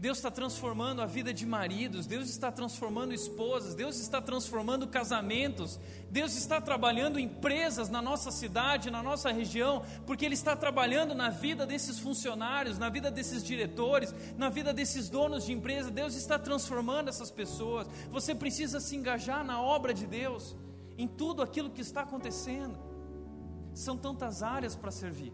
[0.00, 5.78] Deus está transformando a vida de maridos, Deus está transformando esposas, Deus está transformando casamentos,
[6.10, 11.30] Deus está trabalhando empresas na nossa cidade, na nossa região, porque Ele está trabalhando na
[11.30, 15.88] vida desses funcionários, na vida desses diretores, na vida desses donos de empresa.
[15.88, 17.86] Deus está transformando essas pessoas.
[18.10, 20.56] Você precisa se engajar na obra de Deus
[21.02, 22.78] em tudo aquilo que está acontecendo.
[23.74, 25.32] São tantas áreas para servir.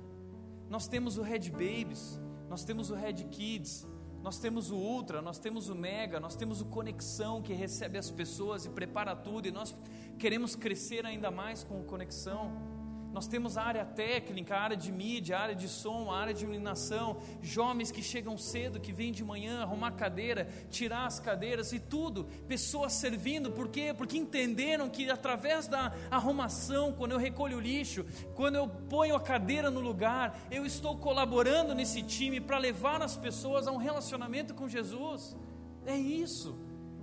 [0.71, 3.87] Nós temos o Red Babies, nós temos o Red Kids,
[4.23, 8.11] nós temos o Ultra, nós temos o Mega, nós temos o Conexão que recebe as
[8.11, 9.77] pessoas e prepara tudo, e nós
[10.19, 12.78] queremos crescer ainda mais com o Conexão.
[13.19, 16.33] Nós temos a área técnica, a área de mídia, a área de som, a área
[16.33, 21.73] de iluminação, jovens que chegam cedo, que vêm de manhã arrumar cadeira, tirar as cadeiras
[21.73, 23.93] e tudo, pessoas servindo, por quê?
[23.93, 28.07] Porque entenderam que através da arrumação, quando eu recolho o lixo,
[28.37, 33.17] quando eu ponho a cadeira no lugar, eu estou colaborando nesse time para levar as
[33.17, 35.37] pessoas a um relacionamento com Jesus.
[35.85, 36.57] É isso.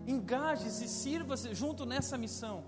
[0.08, 2.64] Engaje-se, sirva-se junto nessa missão.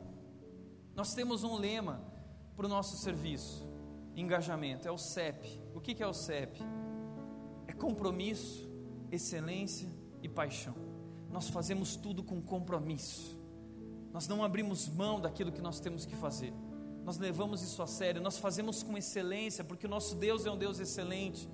[0.94, 2.17] Nós temos um lema
[2.58, 3.70] para o nosso serviço,
[4.16, 5.62] engajamento, é o CEP.
[5.76, 6.60] O que, é o CEP?
[7.68, 8.68] É compromisso,
[9.12, 9.88] excelência
[10.24, 10.74] e paixão.
[11.30, 13.40] Nós fazemos tudo com compromisso.
[14.12, 16.52] Nós não abrimos mão daquilo que nós temos que fazer.
[17.06, 20.58] Nós levamos isso a sério, nós fazemos com excelência, porque o nosso Deus é um
[20.58, 21.48] Deus excelente.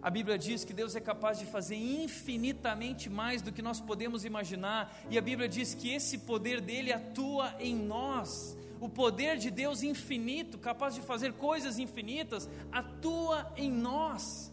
[0.00, 4.24] A Bíblia diz que Deus é capaz de fazer infinitamente mais do que nós podemos
[4.24, 9.50] imaginar, e a Bíblia diz que esse poder dele atua em nós o poder de
[9.50, 14.52] Deus infinito, capaz de fazer coisas infinitas, atua em nós.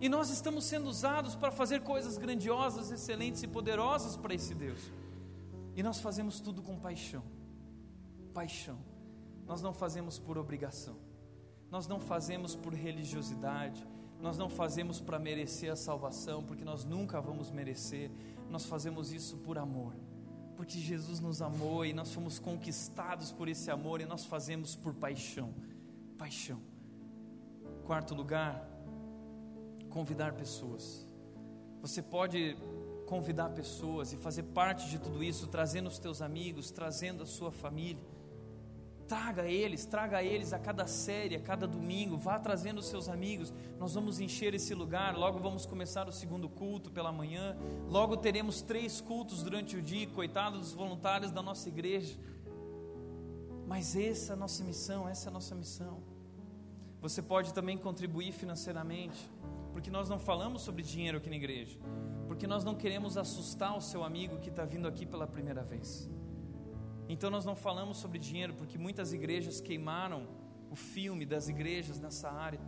[0.00, 4.80] E nós estamos sendo usados para fazer coisas grandiosas, excelentes e poderosas para esse Deus.
[5.74, 7.22] E nós fazemos tudo com paixão.
[8.34, 8.78] Paixão.
[9.46, 10.96] Nós não fazemos por obrigação.
[11.70, 13.86] Nós não fazemos por religiosidade.
[14.20, 18.10] Nós não fazemos para merecer a salvação, porque nós nunca vamos merecer.
[18.50, 19.94] Nós fazemos isso por amor
[20.56, 24.94] porque Jesus nos amou e nós fomos conquistados por esse amor e nós fazemos por
[24.94, 25.52] paixão.
[26.16, 26.60] Paixão.
[27.84, 28.66] Quarto lugar,
[29.90, 31.06] convidar pessoas.
[31.82, 32.56] Você pode
[33.06, 37.52] convidar pessoas e fazer parte de tudo isso, trazendo os teus amigos, trazendo a sua
[37.52, 38.02] família.
[39.08, 43.52] Traga eles, traga eles a cada série, a cada domingo, vá trazendo os seus amigos.
[43.78, 47.56] Nós vamos encher esse lugar, logo vamos começar o segundo culto pela manhã.
[47.88, 52.18] Logo teremos três cultos durante o dia, coitados dos voluntários da nossa igreja.
[53.64, 56.02] Mas essa é a nossa missão, essa é a nossa missão.
[57.00, 59.30] Você pode também contribuir financeiramente,
[59.72, 61.78] porque nós não falamos sobre dinheiro aqui na igreja,
[62.26, 66.08] porque nós não queremos assustar o seu amigo que está vindo aqui pela primeira vez.
[67.08, 70.26] Então nós não falamos sobre dinheiro, porque muitas igrejas queimaram
[70.70, 72.60] o filme das igrejas nessa área,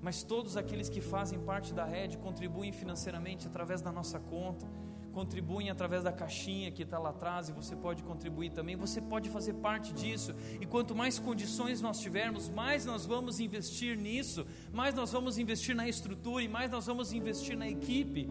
[0.00, 4.66] mas todos aqueles que fazem parte da rede contribuem financeiramente através da nossa conta
[5.10, 8.76] contribuem através da caixinha que está lá atrás e você pode contribuir também.
[8.76, 10.34] Você pode fazer parte disso.
[10.60, 15.74] E quanto mais condições nós tivermos, mais nós vamos investir nisso, mais nós vamos investir
[15.74, 18.30] na estrutura e mais nós vamos investir na equipe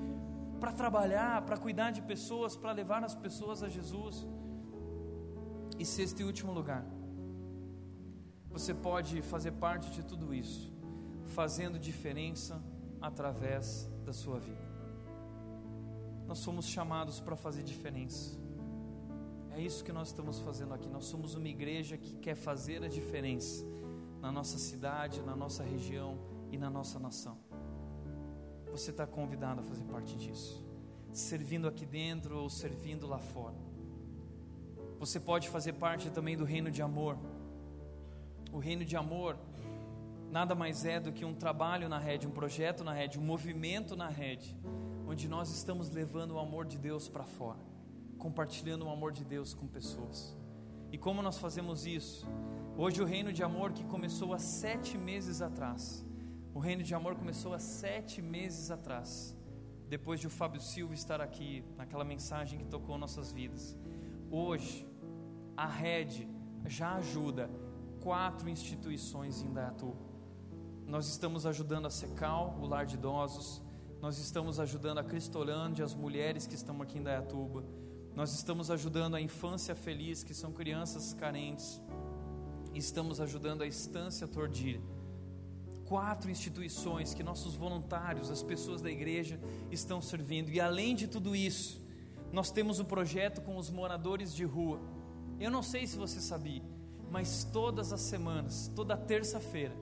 [0.60, 4.28] para trabalhar, para cuidar de pessoas, para levar as pessoas a Jesus.
[5.80, 6.86] E sexto e último lugar,
[8.50, 10.72] você pode fazer parte de tudo isso,
[11.28, 12.62] fazendo diferença
[13.02, 14.70] através da sua vida
[16.30, 18.38] nós somos chamados para fazer diferença.
[19.50, 20.88] É isso que nós estamos fazendo aqui.
[20.88, 23.66] Nós somos uma igreja que quer fazer a diferença
[24.22, 26.20] na nossa cidade, na nossa região
[26.52, 27.36] e na nossa nação.
[28.72, 30.64] Você está convidado a fazer parte disso,
[31.12, 33.58] servindo aqui dentro ou servindo lá fora.
[35.00, 37.18] Você pode fazer parte também do reino de amor.
[38.52, 39.38] O reino de amor
[40.32, 43.96] nada mais é do que um trabalho na rede, um projeto na rede, um movimento
[43.96, 44.56] na rede
[45.10, 47.58] onde nós estamos levando o amor de Deus para fora,
[48.20, 50.38] compartilhando o amor de Deus com pessoas.
[50.92, 52.28] E como nós fazemos isso?
[52.78, 56.06] Hoje, o reino de amor que começou há sete meses atrás,
[56.54, 59.36] o reino de amor começou há sete meses atrás,
[59.88, 63.76] depois de o Fábio Silva estar aqui, naquela mensagem que tocou nossas vidas.
[64.30, 64.86] Hoje,
[65.60, 66.26] a rede
[66.66, 67.50] já ajuda
[68.00, 70.00] quatro instituições em Dayatuba.
[70.88, 73.62] Nós estamos ajudando a Secal, o lar de idosos,
[74.02, 77.66] nós estamos ajudando a Cristolândia, as mulheres que estão aqui em Dayatuba.
[78.16, 81.82] Nós estamos ajudando a Infância Feliz, que são crianças carentes.
[82.74, 84.80] Estamos ajudando a Estância Tordir.
[85.84, 89.38] Quatro instituições que nossos voluntários, as pessoas da igreja,
[89.70, 90.52] estão servindo.
[90.52, 91.86] E além de tudo isso,
[92.32, 94.80] nós temos um projeto com os moradores de rua.
[95.40, 96.62] Eu não sei se você sabia,
[97.10, 99.74] mas todas as semanas, toda terça-feira,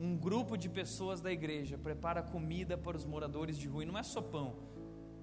[0.00, 3.96] um grupo de pessoas da igreja prepara comida para os moradores de rua, e não
[3.96, 4.56] é só pão,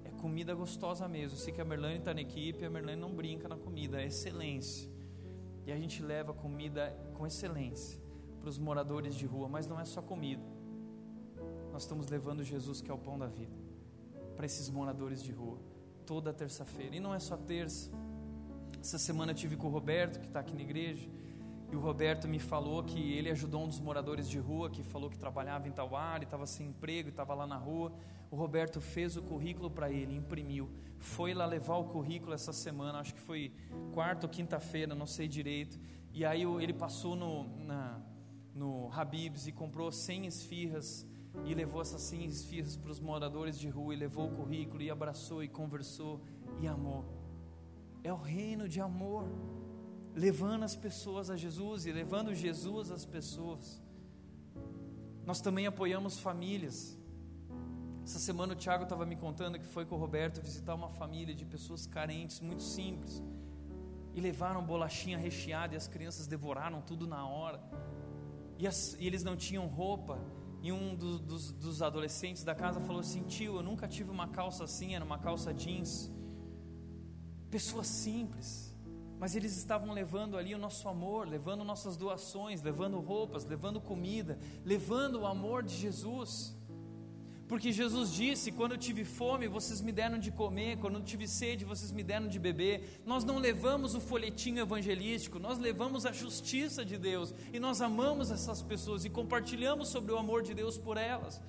[0.05, 1.37] é comida gostosa mesmo.
[1.37, 4.07] Eu sei que a Merlane está na equipe, a Merlane não brinca na comida, é
[4.07, 4.89] excelência.
[5.65, 7.99] E a gente leva comida com excelência
[8.39, 10.43] para os moradores de rua, mas não é só comida.
[11.71, 13.55] Nós estamos levando Jesus, que é o pão da vida,
[14.35, 15.59] para esses moradores de rua,
[16.05, 16.95] toda terça-feira.
[16.95, 17.91] E não é só terça.
[18.81, 21.07] Essa semana eu tive com o Roberto, que está aqui na igreja.
[21.71, 25.07] E o Roberto me falou que ele ajudou um dos moradores de rua que falou
[25.07, 27.93] que trabalhava em tal área, estava sem emprego estava lá na rua.
[28.31, 30.67] O Roberto fez o currículo para ele, imprimiu.
[30.97, 33.53] Foi lá levar o currículo essa semana, acho que foi
[33.93, 35.79] quarta ou quinta-feira, não sei direito.
[36.11, 38.01] E aí ele passou no, na,
[38.55, 41.07] no Habibs e comprou 100 esfirras
[41.45, 44.89] e levou essas 100 esfirras para os moradores de rua e levou o currículo e
[44.89, 46.19] abraçou e conversou
[46.59, 47.20] e amou.
[48.11, 49.23] É o reino de amor
[50.13, 53.81] levando as pessoas a Jesus e levando Jesus às pessoas.
[55.25, 56.77] Nós também apoiamos famílias.
[58.03, 61.33] Essa semana o Tiago estava me contando que foi com o Roberto visitar uma família
[61.33, 63.23] de pessoas carentes, muito simples.
[64.13, 67.63] E levaram bolachinha recheada e as crianças devoraram tudo na hora.
[68.59, 70.19] E, as, e eles não tinham roupa.
[70.61, 74.27] E um do, dos, dos adolescentes da casa falou assim: Tio, eu nunca tive uma
[74.27, 76.11] calça assim, era uma calça jeans.
[77.51, 78.71] Pessoas simples
[79.21, 84.39] mas eles estavam levando ali o nosso amor, levando nossas doações, levando roupas, levando comida,
[84.65, 86.57] levando o amor de Jesus.
[87.47, 91.27] Porque Jesus disse: quando eu tive fome, vocês me deram de comer, quando eu tive
[91.27, 92.99] sede, vocês me deram de beber.
[93.05, 98.31] Nós não levamos o folhetinho evangelístico, nós levamos a justiça de Deus e nós amamos
[98.31, 101.39] essas pessoas e compartilhamos sobre o amor de Deus por elas.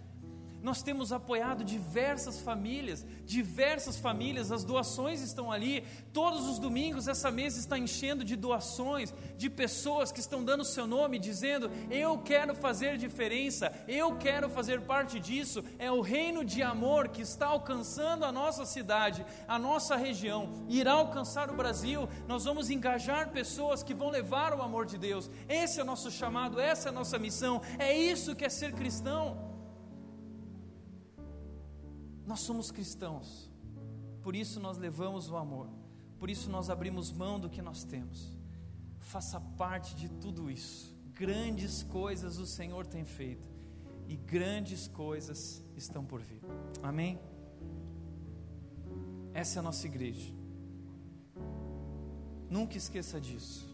[0.63, 5.85] Nós temos apoiado diversas famílias, diversas famílias, as doações estão ali.
[6.13, 10.87] Todos os domingos essa mesa está enchendo de doações, de pessoas que estão dando seu
[10.87, 15.65] nome, dizendo: Eu quero fazer diferença, eu quero fazer parte disso.
[15.81, 20.93] É o reino de amor que está alcançando a nossa cidade, a nossa região, irá
[20.93, 22.09] alcançar o Brasil.
[22.29, 25.29] Nós vamos engajar pessoas que vão levar o amor de Deus.
[25.49, 27.61] Esse é o nosso chamado, essa é a nossa missão.
[27.81, 29.52] É isso que é ser cristão.
[32.27, 33.51] Nós somos cristãos,
[34.23, 35.69] por isso nós levamos o amor,
[36.19, 38.37] por isso nós abrimos mão do que nós temos.
[39.01, 40.97] Faça parte de tudo isso.
[41.13, 43.49] Grandes coisas o Senhor tem feito
[44.09, 46.41] e grandes coisas estão por vir.
[46.83, 47.19] Amém?
[49.35, 50.33] Essa é a nossa igreja.
[52.49, 53.69] Nunca esqueça disso.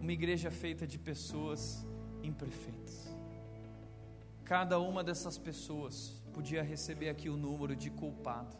[0.00, 1.84] Uma igreja feita de pessoas
[2.22, 3.08] imperfeitas.
[4.44, 8.56] cada uma dessas pessoas podia receber aqui o número de culpado.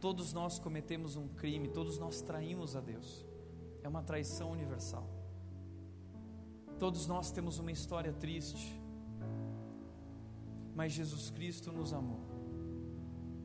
[0.00, 3.24] Todos nós cometemos um crime, todos nós traímos a Deus.
[3.82, 5.08] É uma traição universal.
[6.78, 8.78] Todos nós temos uma história triste,
[10.74, 12.20] mas Jesus Cristo nos amou.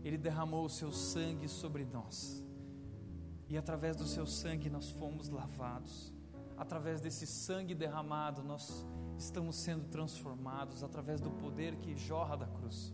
[0.03, 2.43] Ele derramou o seu sangue sobre nós,
[3.47, 6.13] e através do seu sangue nós fomos lavados.
[6.57, 8.85] Através desse sangue derramado, nós
[9.19, 12.93] estamos sendo transformados através do poder que jorra da cruz.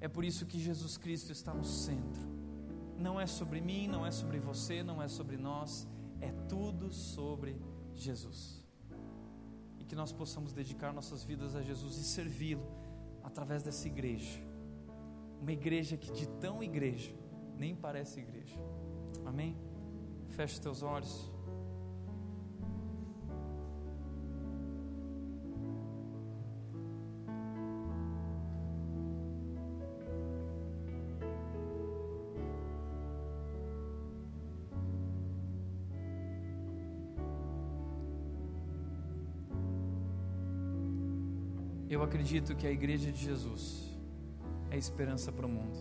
[0.00, 2.22] É por isso que Jesus Cristo está no centro.
[2.98, 5.86] Não é sobre mim, não é sobre você, não é sobre nós,
[6.20, 7.58] é tudo sobre
[7.94, 8.64] Jesus
[9.84, 12.66] e que nós possamos dedicar nossas vidas a Jesus e servi-lo
[13.22, 14.40] através dessa igreja.
[15.42, 17.14] Uma igreja que de tão igreja
[17.58, 18.58] nem parece igreja.
[19.26, 19.54] Amém?
[20.30, 21.30] Feche teus olhos.
[42.14, 43.92] Acredito que a igreja de Jesus
[44.70, 45.76] é esperança para o mundo.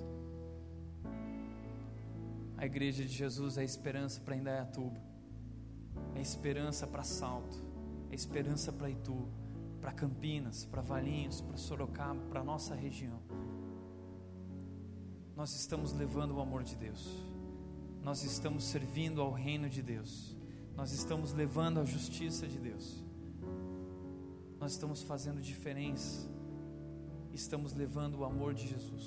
[2.58, 5.00] A igreja de Jesus é esperança para Indaiatuba,
[6.16, 7.64] é esperança para Salto,
[8.10, 9.28] é esperança para Itu,
[9.80, 13.22] para Campinas, para Valinhos, para Sorocaba, para nossa região.
[15.36, 17.08] Nós estamos levando o amor de Deus,
[18.02, 20.36] nós estamos servindo ao reino de Deus,
[20.76, 23.03] nós estamos levando a justiça de Deus
[24.64, 26.26] nós estamos fazendo diferença,
[27.34, 29.05] estamos levando o amor de Jesus.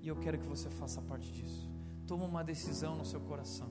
[0.00, 1.70] E eu quero que você faça parte disso.
[2.06, 3.68] Toma uma decisão no seu coração.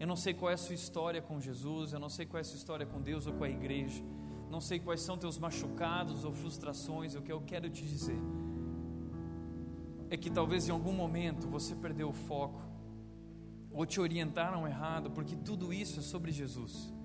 [0.00, 2.40] Eu não sei qual é a sua história com Jesus, eu não sei qual é
[2.40, 4.02] a sua história com Deus ou com a igreja,
[4.50, 8.18] não sei quais são teus machucados ou frustrações, o que eu quero te dizer
[10.08, 12.62] é que talvez em algum momento você perdeu o foco,
[13.70, 16.95] ou te orientaram errado, porque tudo isso é sobre Jesus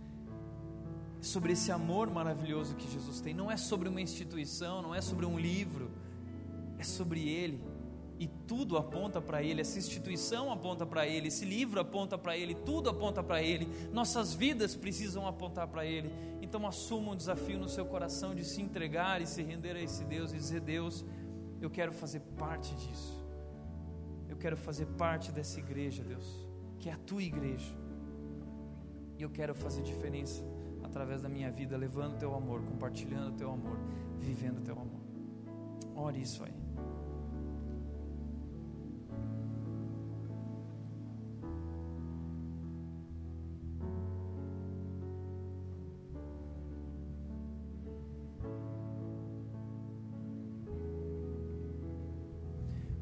[1.21, 3.33] sobre esse amor maravilhoso que Jesus tem.
[3.33, 5.91] Não é sobre uma instituição, não é sobre um livro,
[6.79, 7.63] é sobre Ele.
[8.19, 12.53] E tudo aponta para Ele, essa instituição aponta para Ele, esse livro aponta para Ele,
[12.53, 16.11] tudo aponta para Ele, nossas vidas precisam apontar para Ele.
[16.39, 20.03] Então assuma um desafio no seu coração de se entregar e se render a esse
[20.03, 21.03] Deus e dizer: Deus,
[21.59, 23.25] eu quero fazer parte disso,
[24.29, 26.45] eu quero fazer parte dessa igreja, Deus,
[26.77, 27.73] que é a tua igreja,
[29.17, 30.50] e eu quero fazer diferença
[30.91, 33.77] através da minha vida, levando teu amor, compartilhando teu amor,
[34.19, 35.01] vivendo teu amor.
[35.95, 36.51] Ore isso aí.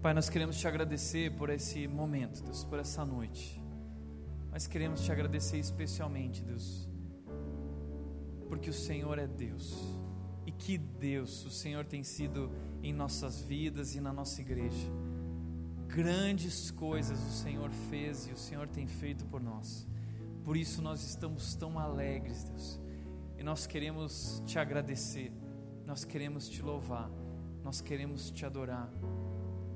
[0.02, 3.62] Pai, nós queremos te agradecer por esse momento, Deus, por essa noite.
[4.52, 6.89] Mas queremos te agradecer especialmente, Deus,
[8.50, 9.78] porque o Senhor é Deus.
[10.46, 14.90] E que Deus o Senhor tem sido em nossas vidas e na nossa igreja.
[15.88, 19.88] Grandes coisas o Senhor fez e o Senhor tem feito por nós.
[20.44, 22.80] Por isso nós estamos tão alegres, Deus.
[23.38, 25.32] E nós queremos te agradecer,
[25.86, 27.10] nós queremos te louvar,
[27.64, 28.92] nós queremos te adorar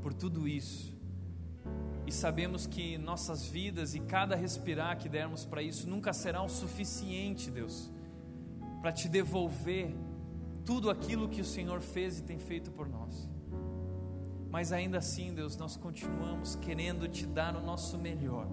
[0.02, 0.98] por tudo isso.
[2.08, 6.50] E sabemos que nossas vidas e cada respirar que dermos para isso nunca será o
[6.50, 7.92] suficiente, Deus
[8.84, 9.96] para te devolver
[10.66, 13.30] tudo aquilo que o Senhor fez e tem feito por nós.
[14.50, 18.46] Mas ainda assim, Deus, nós continuamos querendo te dar o nosso melhor.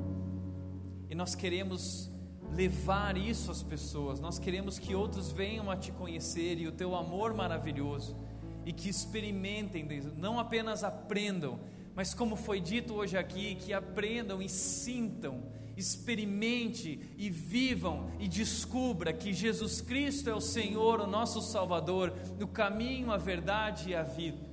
[1.09, 2.09] E nós queremos
[2.55, 4.21] levar isso às pessoas.
[4.21, 8.17] Nós queremos que outros venham a te conhecer e o teu amor maravilhoso
[8.65, 11.59] e que experimentem, Deus, não apenas aprendam,
[11.93, 15.43] mas como foi dito hoje aqui, que aprendam e sintam
[15.81, 22.47] experimente e vivam e descubra que Jesus Cristo é o Senhor, o nosso Salvador, no
[22.47, 24.51] caminho, a verdade e a vida.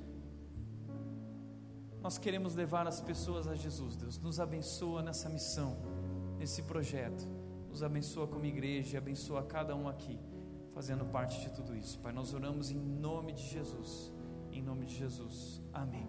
[2.00, 4.18] Nós queremos levar as pessoas a Jesus, Deus.
[4.18, 5.76] Nos abençoa nessa missão,
[6.38, 7.26] nesse projeto.
[7.68, 10.18] Nos abençoa como igreja e abençoa cada um aqui,
[10.72, 11.98] fazendo parte de tudo isso.
[11.98, 14.12] Pai, nós oramos em nome de Jesus.
[14.52, 15.60] Em nome de Jesus.
[15.72, 16.06] Amém.